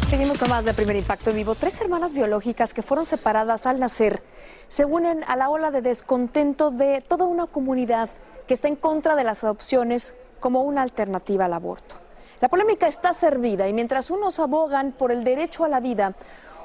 Seguimos 0.09 0.39
con 0.39 0.49
más 0.49 0.65
de 0.65 0.73
Primer 0.73 0.95
Impacto 0.95 1.29
en 1.29 1.35
Vivo. 1.35 1.53
Tres 1.53 1.79
hermanas 1.81 2.15
biológicas 2.15 2.73
que 2.73 2.81
fueron 2.81 3.05
separadas 3.05 3.67
al 3.67 3.79
nacer 3.79 4.23
se 4.67 4.83
unen 4.83 5.23
a 5.27 5.35
la 5.35 5.49
ola 5.49 5.69
de 5.69 5.83
descontento 5.83 6.71
de 6.71 7.01
toda 7.01 7.25
una 7.25 7.45
comunidad 7.45 8.09
que 8.47 8.55
está 8.55 8.67
en 8.67 8.75
contra 8.75 9.15
de 9.15 9.23
las 9.23 9.43
adopciones 9.43 10.15
como 10.39 10.63
una 10.63 10.81
alternativa 10.81 11.45
al 11.45 11.53
aborto. 11.53 11.97
La 12.41 12.49
polémica 12.49 12.87
está 12.87 13.13
servida 13.13 13.67
y 13.67 13.73
mientras 13.73 14.09
unos 14.09 14.39
abogan 14.39 14.93
por 14.93 15.11
el 15.11 15.23
derecho 15.23 15.63
a 15.63 15.69
la 15.69 15.79
vida, 15.79 16.15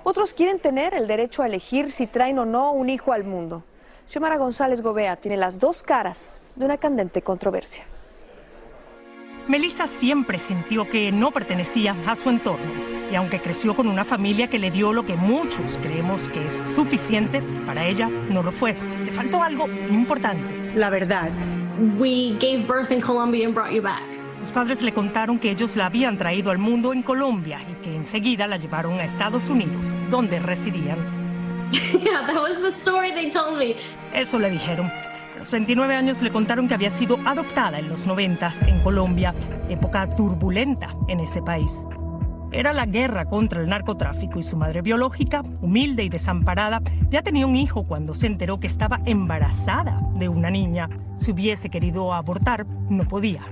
otros 0.05 0.33
quieren 0.33 0.59
tener 0.59 0.95
el 0.95 1.07
derecho 1.07 1.43
a 1.43 1.47
elegir 1.47 1.93
si 1.93 2.07
traen 2.07 2.39
o 2.39 2.47
no 2.47 2.73
un 2.73 2.89
hijo 2.89 3.13
al 3.13 3.25
mundo. 3.25 3.63
Xiomara 4.07 4.39
González 4.39 4.81
Gobea 4.81 5.17
tiene 5.17 5.37
las 5.37 5.59
dos 5.59 5.83
caras 5.83 6.39
de 6.57 6.65
una 6.65 6.79
candente 6.79 7.21
controversia. 7.21 7.85
Melissa 9.49 9.87
siempre 9.87 10.39
sintió 10.39 10.89
que 10.89 11.13
no 11.13 11.31
pertenecía 11.31 11.95
a 12.07 12.17
su 12.17 12.31
entorno 12.31 12.95
y 13.13 13.15
aunque 13.15 13.41
creció 13.41 13.77
con 13.77 13.89
una 13.89 14.05
familia 14.05 14.49
que 14.49 14.59
le 14.59 14.71
dio 14.71 14.93
lo 14.93 15.05
que 15.05 15.15
muchos 15.17 15.79
creemos 15.83 16.29
que 16.31 16.47
es 16.47 16.61
suficiente, 16.65 17.43
para 17.67 17.87
ella 17.87 18.09
no 18.09 18.43
lo 18.43 18.51
fue. 18.51 18.75
Le 19.05 19.13
faltó 19.13 19.43
algo 19.43 19.69
importante, 19.91 20.73
la 20.75 20.89
verdad. 20.89 21.31
We 21.99 22.37
gave 22.41 22.65
birth 22.67 22.91
in 22.91 23.01
Colombia 23.01 23.45
and 23.45 23.55
brought 23.55 23.73
you 23.73 23.83
back. 23.83 24.03
Sus 24.39 24.51
padres 24.51 24.81
le 24.83 24.93
contaron 24.93 25.39
que 25.39 25.51
ellos 25.51 25.77
la 25.77 25.87
habían 25.87 26.17
traído 26.17 26.51
al 26.51 26.59
mundo 26.59 26.93
en 26.93 27.03
Colombia 27.03 27.61
y 27.71 27.75
que 27.83 27.95
enseguida 27.95 28.47
la 28.47 28.57
llevaron 28.57 28.99
a 28.99 29.05
Estados 29.05 29.49
Unidos, 29.49 29.95
donde 30.11 30.39
residían. 30.39 30.99
yeah, 32.03 32.27
that 32.27 32.37
was 32.37 32.61
the 32.63 32.71
story 32.71 33.13
they 33.13 33.31
told 33.31 33.59
me. 33.59 33.77
Eso 34.15 34.39
le 34.39 34.51
dijeron. 34.51 34.91
A 35.45 35.47
los 35.47 35.53
29 35.53 35.95
años 35.95 36.23
le 36.23 36.31
contaron 36.31 36.69
que 36.69 36.73
había 36.73 36.89
sido 36.89 37.19
adoptada 37.27 37.79
en 37.79 37.91
los 37.91 38.07
90 38.07 38.51
en 38.67 38.81
Colombia, 38.81 39.35
época 39.69 40.09
turbulenta 40.09 40.97
en 41.07 41.21
ese 41.21 41.43
país. 41.43 41.85
Era 42.51 42.73
la 42.73 42.87
guerra 42.87 43.27
contra 43.27 43.61
el 43.61 43.69
narcotráfico 43.69 44.39
y 44.39 44.43
su 44.43 44.57
madre 44.57 44.81
biológica, 44.81 45.43
humilde 45.61 46.03
y 46.03 46.09
desamparada, 46.09 46.81
ya 47.11 47.21
tenía 47.21 47.47
un 47.47 47.57
hijo 47.57 47.85
cuando 47.87 48.15
se 48.15 48.27
enteró 48.27 48.59
que 48.59 48.67
estaba 48.67 49.03
embarazada 49.05 50.01
de 50.15 50.31
una 50.31 50.49
niña. 50.49 50.89
Si 51.19 51.33
hubiese 51.33 51.69
querido 51.69 52.15
abortar, 52.15 52.65
no 52.89 53.07
podía. 53.07 53.43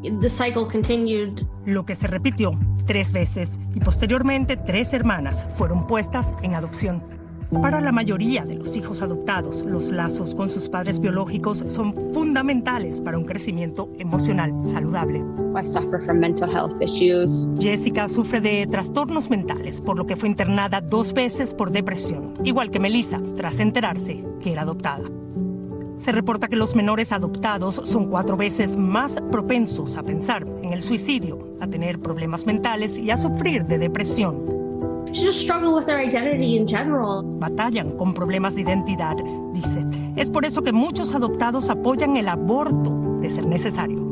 The 0.00 0.30
cycle 0.30 0.66
continued. 0.72 1.42
Lo 1.66 1.84
que 1.84 1.94
se 1.94 2.06
repitió 2.06 2.58
tres 2.86 3.12
veces 3.12 3.50
y 3.74 3.80
posteriormente 3.80 4.56
tres 4.56 4.94
hermanas 4.94 5.46
fueron 5.56 5.86
puestas 5.86 6.32
en 6.40 6.54
adopción. 6.54 7.02
Para 7.50 7.80
la 7.80 7.92
mayoría 7.92 8.44
de 8.44 8.56
los 8.56 8.76
hijos 8.76 9.02
adoptados, 9.02 9.64
los 9.64 9.90
lazos 9.90 10.34
con 10.34 10.48
sus 10.48 10.68
padres 10.68 11.00
biológicos 11.00 11.64
son 11.68 11.94
fundamentales 12.12 13.00
para 13.00 13.18
un 13.18 13.24
crecimiento 13.24 13.90
emocional 13.98 14.52
saludable. 14.64 15.22
I 15.56 15.64
suffer 15.64 16.00
from 16.00 16.18
mental 16.18 16.48
health 16.48 16.80
issues. 16.82 17.48
Jessica 17.60 18.08
sufre 18.08 18.40
de 18.40 18.66
trastornos 18.66 19.30
mentales, 19.30 19.80
por 19.80 19.96
lo 19.96 20.06
que 20.06 20.16
fue 20.16 20.28
internada 20.28 20.80
dos 20.80 21.12
veces 21.12 21.54
por 21.54 21.70
depresión, 21.70 22.34
igual 22.42 22.70
que 22.70 22.80
Melissa, 22.80 23.20
tras 23.36 23.58
enterarse 23.60 24.24
que 24.40 24.52
era 24.52 24.62
adoptada. 24.62 25.04
Se 25.96 26.10
reporta 26.10 26.48
que 26.48 26.56
los 26.56 26.74
menores 26.74 27.12
adoptados 27.12 27.80
son 27.84 28.08
cuatro 28.08 28.36
veces 28.36 28.76
más 28.76 29.16
propensos 29.30 29.96
a 29.96 30.02
pensar 30.02 30.44
en 30.62 30.72
el 30.72 30.82
suicidio, 30.82 31.56
a 31.60 31.68
tener 31.68 32.00
problemas 32.00 32.46
mentales 32.46 32.98
y 32.98 33.10
a 33.10 33.16
sufrir 33.16 33.64
de 33.66 33.78
depresión. 33.78 34.53
Just 35.14 35.42
struggle 35.42 35.74
with 35.76 35.86
their 35.86 36.00
identity 36.00 36.56
in 36.56 36.66
general. 36.66 37.22
Batallan 37.22 37.96
con 37.96 38.14
problemas 38.14 38.56
de 38.56 38.62
identidad, 38.62 39.14
dice. 39.52 39.86
Es 40.16 40.28
por 40.28 40.44
eso 40.44 40.62
que 40.62 40.72
muchos 40.72 41.14
adoptados 41.14 41.70
apoyan 41.70 42.16
el 42.16 42.28
aborto 42.28 42.90
de 43.20 43.30
ser 43.30 43.46
necesario. 43.46 44.02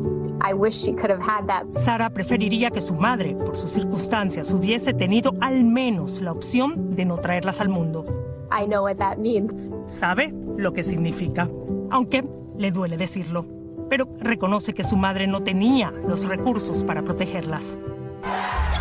I 0.41 0.53
wish 0.53 0.81
she 0.81 0.93
could 0.93 1.11
have 1.11 1.21
had 1.21 1.45
that. 1.47 1.65
Sara 1.73 2.09
preferiría 2.09 2.71
que 2.71 2.79
su 2.79 2.95
madre, 2.95 3.35
por 3.35 3.57
sus 3.57 3.71
circunstancias, 3.71 4.53
hubiese 4.53 4.93
tenido 4.93 5.33
al 5.41 5.65
menos 5.65 6.21
la 6.21 6.31
opción 6.31 6.95
de 6.95 7.03
no 7.03 7.17
traerlas 7.17 7.59
al 7.59 7.67
mundo. 7.67 8.05
I 8.49 8.65
know 8.65 8.83
what 8.83 8.95
that 8.95 9.17
means. 9.17 9.71
Sabe 9.87 10.33
lo 10.57 10.71
que 10.71 10.83
significa, 10.83 11.49
aunque 11.89 12.23
le 12.57 12.71
duele 12.71 12.95
decirlo, 12.95 13.45
pero 13.89 14.07
reconoce 14.19 14.73
que 14.73 14.83
su 14.83 14.95
madre 14.95 15.27
no 15.27 15.41
tenía 15.41 15.91
los 16.07 16.25
recursos 16.25 16.85
para 16.85 17.03
protegerlas. 17.03 17.77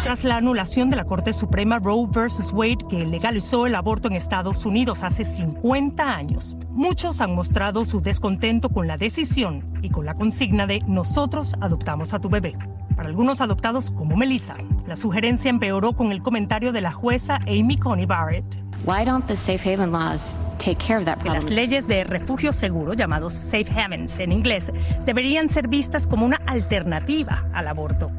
Tras 0.04 0.24
la 0.24 0.36
anulación 0.36 0.90
de 0.90 0.96
la 0.96 1.04
Corte 1.04 1.32
Suprema 1.32 1.78
Roe 1.78 2.06
vs. 2.06 2.52
Wade, 2.52 2.78
que 2.88 3.04
legalizó 3.06 3.66
el 3.66 3.74
aborto 3.74 4.08
en 4.08 4.14
Estados 4.14 4.64
Unidos 4.66 5.02
hace 5.04 5.24
50 5.24 6.02
años, 6.14 6.56
muchos 6.70 7.20
han 7.20 7.34
mostrado 7.34 7.84
su 7.84 8.00
descontento 8.00 8.68
con 8.70 8.86
la 8.88 8.96
decisión 8.96 9.64
y 9.80 9.90
con 9.90 10.04
la 10.04 10.14
consigna 10.14 10.66
de 10.66 10.80
nosotros 10.86 11.54
adoptamos 11.60 12.14
a 12.14 12.20
tu 12.20 12.28
bebé. 12.28 12.56
Para 12.96 13.08
algunos 13.08 13.40
adoptados 13.40 13.90
como 13.90 14.16
Melissa, 14.16 14.56
la 14.86 14.96
sugerencia 14.96 15.50
empeoró 15.50 15.92
con 15.94 16.12
el 16.12 16.22
comentario 16.22 16.72
de 16.72 16.80
la 16.80 16.92
jueza 16.92 17.36
Amy 17.46 17.76
Coney 17.78 18.06
Barrett. 18.06 18.44
Why 18.84 19.04
don't 19.04 19.26
the 19.26 19.36
safe 19.36 19.62
haven 19.64 19.92
laws 19.92 20.36
take 20.58 20.76
care 20.84 20.98
of 20.98 21.04
that 21.04 21.18
Que 21.18 21.28
las 21.30 21.44
problem? 21.44 21.54
leyes 21.54 21.86
de 21.86 22.02
refugio 22.04 22.52
seguro, 22.52 22.94
llamados 22.94 23.32
safe 23.32 23.70
havens 23.70 24.18
en 24.18 24.32
inglés, 24.32 24.72
deberían 25.06 25.48
ser 25.48 25.68
vistas 25.68 26.06
como 26.08 26.26
una 26.26 26.40
alternativa 26.46 27.44
al 27.54 27.68
aborto. 27.68 28.10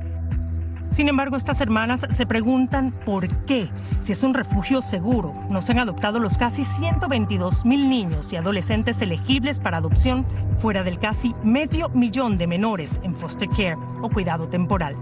Sin 0.93 1.09
embargo, 1.09 1.35
estas 1.35 1.59
hermanas 1.59 2.05
se 2.07 2.27
preguntan 2.27 2.91
por 3.03 3.27
qué, 3.45 3.71
si 4.03 4.11
es 4.11 4.21
un 4.21 4.35
refugio 4.35 4.79
seguro, 4.83 5.33
no 5.49 5.63
se 5.63 5.71
han 5.71 5.79
adoptado 5.79 6.19
los 6.19 6.37
casi 6.37 6.63
122 6.63 7.65
mil 7.65 7.89
niños 7.89 8.31
y 8.31 8.35
adolescentes 8.35 9.01
elegibles 9.01 9.59
para 9.59 9.77
adopción 9.77 10.23
fuera 10.59 10.83
del 10.83 10.99
casi 10.99 11.33
medio 11.43 11.89
millón 11.89 12.37
de 12.37 12.45
menores 12.45 12.99
en 13.01 13.15
foster 13.15 13.49
care 13.49 13.75
o 14.03 14.09
cuidado 14.09 14.47
temporal. 14.49 14.95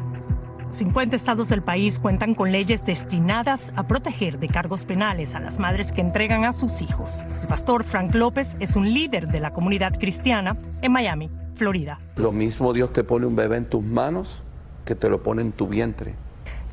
50 0.70 1.14
estados 1.14 1.50
del 1.50 1.62
país 1.62 2.00
cuentan 2.00 2.36
con 2.36 2.54
leyes 2.54 2.86
destinadas 2.86 3.74
a 3.76 3.86
proteger 3.86 4.40
de 4.40 4.48
cargos 4.48 4.86
penales 4.86 5.36
a 5.36 5.42
las 5.42 5.60
madres 5.60 5.92
que 5.92 6.00
entregan 6.00 6.46
a 6.46 6.54
sus 6.54 6.82
hijos. 6.82 7.22
El 7.42 7.48
pastor 7.50 7.84
Frank 7.84 8.16
López 8.16 8.56
es 8.62 8.78
un 8.78 8.94
líder 8.94 9.28
de 9.28 9.42
la 9.42 9.52
comunidad 9.52 10.00
cristiana 10.00 10.56
en 10.82 10.94
Miami, 10.94 11.30
Florida. 11.56 12.00
Lo 12.16 12.32
mismo 12.32 12.72
Dios 12.72 12.94
te 12.94 13.04
pone 13.04 13.26
un 13.26 13.36
bebé 13.36 13.58
en 13.58 13.66
tus 13.66 13.84
manos 13.84 14.46
que 14.86 14.96
te 14.96 15.10
lo 15.10 15.24
pone 15.24 15.42
en 15.42 15.52
tu 15.52 15.68
vientre. 15.68 16.14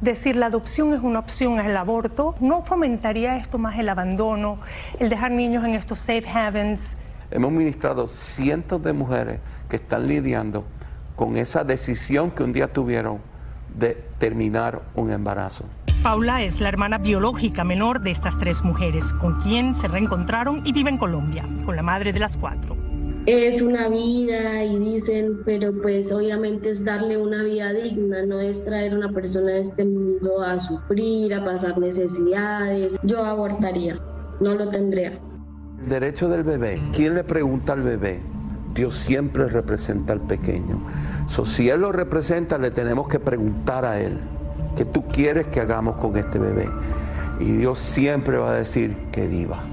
Decir 0.01 0.37
la 0.37 0.47
adopción 0.47 0.94
es 0.94 1.01
una 1.01 1.18
opción, 1.18 1.59
el 1.59 1.77
aborto, 1.77 2.37
¿no 2.40 2.62
fomentaría 2.62 3.37
esto 3.37 3.59
más 3.59 3.79
el 3.79 3.88
abandono, 3.88 4.59
el 5.01 5.09
dejar 5.09 5.33
niños 5.33 5.64
en 5.64 5.75
estos 5.75 5.99
safe 5.99 6.29
havens? 6.29 6.81
Hemos 7.31 7.51
ministrado 7.51 8.07
cientos 8.07 8.83
de 8.83 8.92
mujeres 8.92 9.40
que 9.68 9.77
están 9.77 10.07
lidiando 10.07 10.64
con 11.16 11.37
esa 11.37 11.64
decisión 11.64 12.31
que 12.31 12.44
un 12.44 12.53
día 12.53 12.73
tuvieron 12.73 13.18
de 13.77 14.01
terminar 14.18 14.83
un 14.94 15.11
embarazo. 15.11 15.64
Paula 16.03 16.42
es 16.42 16.61
la 16.61 16.68
hermana 16.68 16.99
biológica 16.99 17.64
menor 17.64 18.01
de 18.01 18.12
estas 18.12 18.38
tres 18.38 18.62
mujeres, 18.62 19.12
con 19.14 19.40
quien 19.40 19.75
se 19.75 19.88
reencontraron 19.88 20.64
y 20.64 20.73
vive 20.73 20.90
en 20.90 20.99
Colombia, 20.99 21.44
con 21.66 21.75
la 21.75 21.83
madre 21.83 22.12
de 22.12 22.21
las 22.21 22.37
cuatro. 22.37 22.88
Es 23.30 23.60
una 23.60 23.88
vida 23.88 24.64
y 24.64 24.78
dicen, 24.78 25.42
pero 25.44 25.70
pues 25.82 26.10
obviamente 26.10 26.70
es 26.70 26.82
darle 26.82 27.18
una 27.18 27.42
vida 27.42 27.74
digna, 27.74 28.24
no 28.24 28.40
es 28.40 28.64
traer 28.64 28.96
una 28.96 29.12
persona 29.12 29.50
a 29.50 29.58
este 29.58 29.84
mundo 29.84 30.40
a 30.40 30.58
sufrir, 30.58 31.34
a 31.34 31.44
pasar 31.44 31.76
necesidades. 31.76 32.96
Yo 33.02 33.22
abortaría, 33.22 34.00
no 34.40 34.54
lo 34.54 34.70
tendría. 34.70 35.20
El 35.82 35.88
derecho 35.90 36.30
del 36.30 36.42
bebé. 36.42 36.80
¿Quién 36.94 37.16
le 37.16 37.22
pregunta 37.22 37.74
al 37.74 37.82
bebé? 37.82 38.22
Dios 38.72 38.94
siempre 38.94 39.46
representa 39.46 40.14
al 40.14 40.22
pequeño. 40.22 40.80
So, 41.26 41.44
si 41.44 41.68
Él 41.68 41.82
lo 41.82 41.92
representa, 41.92 42.56
le 42.56 42.70
tenemos 42.70 43.08
que 43.08 43.20
preguntar 43.20 43.84
a 43.84 44.00
Él, 44.00 44.18
¿qué 44.74 44.86
tú 44.86 45.04
quieres 45.06 45.48
que 45.48 45.60
hagamos 45.60 45.96
con 45.96 46.16
este 46.16 46.38
bebé? 46.38 46.70
Y 47.40 47.52
Dios 47.58 47.78
siempre 47.78 48.38
va 48.38 48.52
a 48.52 48.54
decir 48.54 48.96
que 49.12 49.26
viva. 49.26 49.64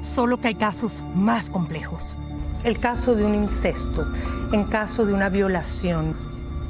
Solo 0.00 0.40
que 0.40 0.46
hay 0.46 0.54
casos 0.54 1.02
más 1.16 1.50
complejos. 1.50 2.16
El 2.68 2.80
caso 2.80 3.14
de 3.14 3.24
un 3.24 3.34
incesto, 3.34 4.06
en 4.52 4.64
caso 4.64 5.06
de 5.06 5.14
una 5.14 5.30
violación. 5.30 6.14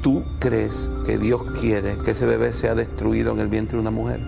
¿Tú 0.01 0.23
crees 0.39 0.87
que 1.05 1.17
Dios 1.17 1.43
quiere 1.59 1.97
que 1.97 2.11
ese 2.11 2.25
bebé 2.25 2.53
sea 2.53 2.73
destruido 2.73 3.33
en 3.33 3.39
el 3.39 3.47
vientre 3.49 3.75
de 3.75 3.81
una 3.81 3.91
mujer? 3.91 4.21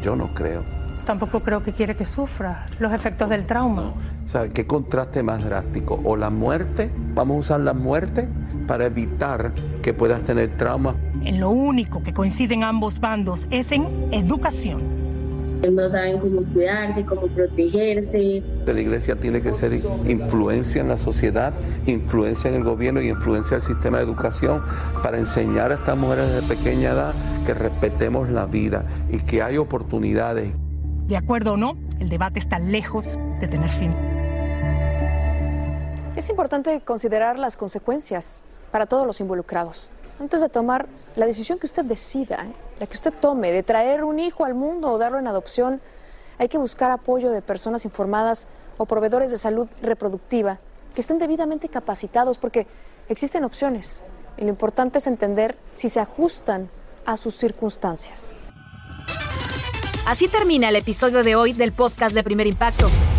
Yo 0.00 0.16
no 0.16 0.32
creo. 0.32 0.62
Tampoco 1.04 1.40
creo 1.40 1.62
que 1.62 1.74
quiere 1.74 1.94
que 1.94 2.06
sufra 2.06 2.64
los 2.78 2.90
efectos 2.90 3.28
del 3.28 3.44
trauma. 3.44 3.92
O 4.24 4.28
sea, 4.30 4.48
¿qué 4.48 4.66
contraste 4.66 5.22
más 5.22 5.44
drástico? 5.44 6.00
O 6.04 6.16
la 6.16 6.30
muerte, 6.30 6.90
vamos 7.12 7.36
a 7.36 7.40
usar 7.40 7.60
la 7.60 7.74
muerte 7.74 8.26
para 8.66 8.86
evitar 8.86 9.52
que 9.82 9.92
puedas 9.92 10.22
tener 10.22 10.56
trauma. 10.56 10.94
En 11.22 11.38
lo 11.38 11.50
único 11.50 12.02
que 12.02 12.14
coinciden 12.14 12.64
ambos 12.64 12.98
bandos 12.98 13.46
es 13.50 13.72
en 13.72 13.86
educación. 14.10 15.03
No 15.70 15.88
saben 15.88 16.18
cómo 16.18 16.42
cuidarse, 16.52 17.04
cómo 17.04 17.22
protegerse. 17.28 18.42
La 18.66 18.80
iglesia 18.80 19.16
tiene 19.16 19.40
que 19.40 19.52
ser 19.52 19.72
influencia 20.06 20.80
en 20.80 20.88
la 20.88 20.96
sociedad, 20.96 21.54
influencia 21.86 22.50
en 22.50 22.56
el 22.56 22.64
gobierno 22.64 23.00
y 23.00 23.08
influencia 23.08 23.56
en 23.56 23.62
el 23.62 23.66
sistema 23.66 23.98
de 23.98 24.04
educación 24.04 24.62
para 25.02 25.16
enseñar 25.16 25.72
a 25.72 25.76
estas 25.76 25.96
mujeres 25.96 26.28
desde 26.28 26.46
pequeña 26.46 26.90
edad 26.90 27.14
que 27.46 27.54
respetemos 27.54 28.28
la 28.28 28.44
vida 28.46 28.84
y 29.10 29.18
que 29.18 29.42
hay 29.42 29.56
oportunidades. 29.56 30.52
De 31.06 31.16
acuerdo 31.16 31.54
o 31.54 31.56
no, 31.56 31.76
el 31.98 32.08
debate 32.08 32.38
está 32.38 32.58
lejos 32.58 33.18
de 33.40 33.48
tener 33.48 33.70
fin. 33.70 33.92
Es 36.16 36.28
importante 36.30 36.80
considerar 36.80 37.38
las 37.38 37.56
consecuencias 37.56 38.44
para 38.70 38.86
todos 38.86 39.06
los 39.06 39.20
involucrados. 39.20 39.90
Antes 40.20 40.40
de 40.40 40.48
tomar 40.48 40.86
la 41.16 41.26
decisión 41.26 41.58
que 41.58 41.66
usted 41.66 41.84
decida, 41.84 42.44
¿eh? 42.44 42.54
la 42.78 42.86
que 42.86 42.94
usted 42.94 43.12
tome, 43.12 43.50
de 43.52 43.62
traer 43.62 44.04
un 44.04 44.18
hijo 44.18 44.44
al 44.44 44.54
mundo 44.54 44.90
o 44.90 44.98
darlo 44.98 45.18
en 45.18 45.26
adopción, 45.26 45.80
hay 46.38 46.48
que 46.48 46.58
buscar 46.58 46.90
apoyo 46.90 47.30
de 47.30 47.42
personas 47.42 47.84
informadas 47.84 48.46
o 48.78 48.86
proveedores 48.86 49.30
de 49.30 49.38
salud 49.38 49.68
reproductiva 49.82 50.58
que 50.94 51.00
estén 51.00 51.18
debidamente 51.18 51.68
capacitados 51.68 52.38
porque 52.38 52.66
existen 53.08 53.44
opciones 53.44 54.02
y 54.36 54.42
lo 54.42 54.48
importante 54.48 54.98
es 54.98 55.06
entender 55.06 55.56
si 55.74 55.88
se 55.88 56.00
ajustan 56.00 56.68
a 57.06 57.16
sus 57.16 57.34
circunstancias. 57.34 58.36
Así 60.06 60.28
termina 60.28 60.68
el 60.68 60.76
episodio 60.76 61.22
de 61.22 61.34
hoy 61.34 61.52
del 61.52 61.72
podcast 61.72 62.14
de 62.14 62.22
Primer 62.22 62.46
Impacto. 62.46 62.88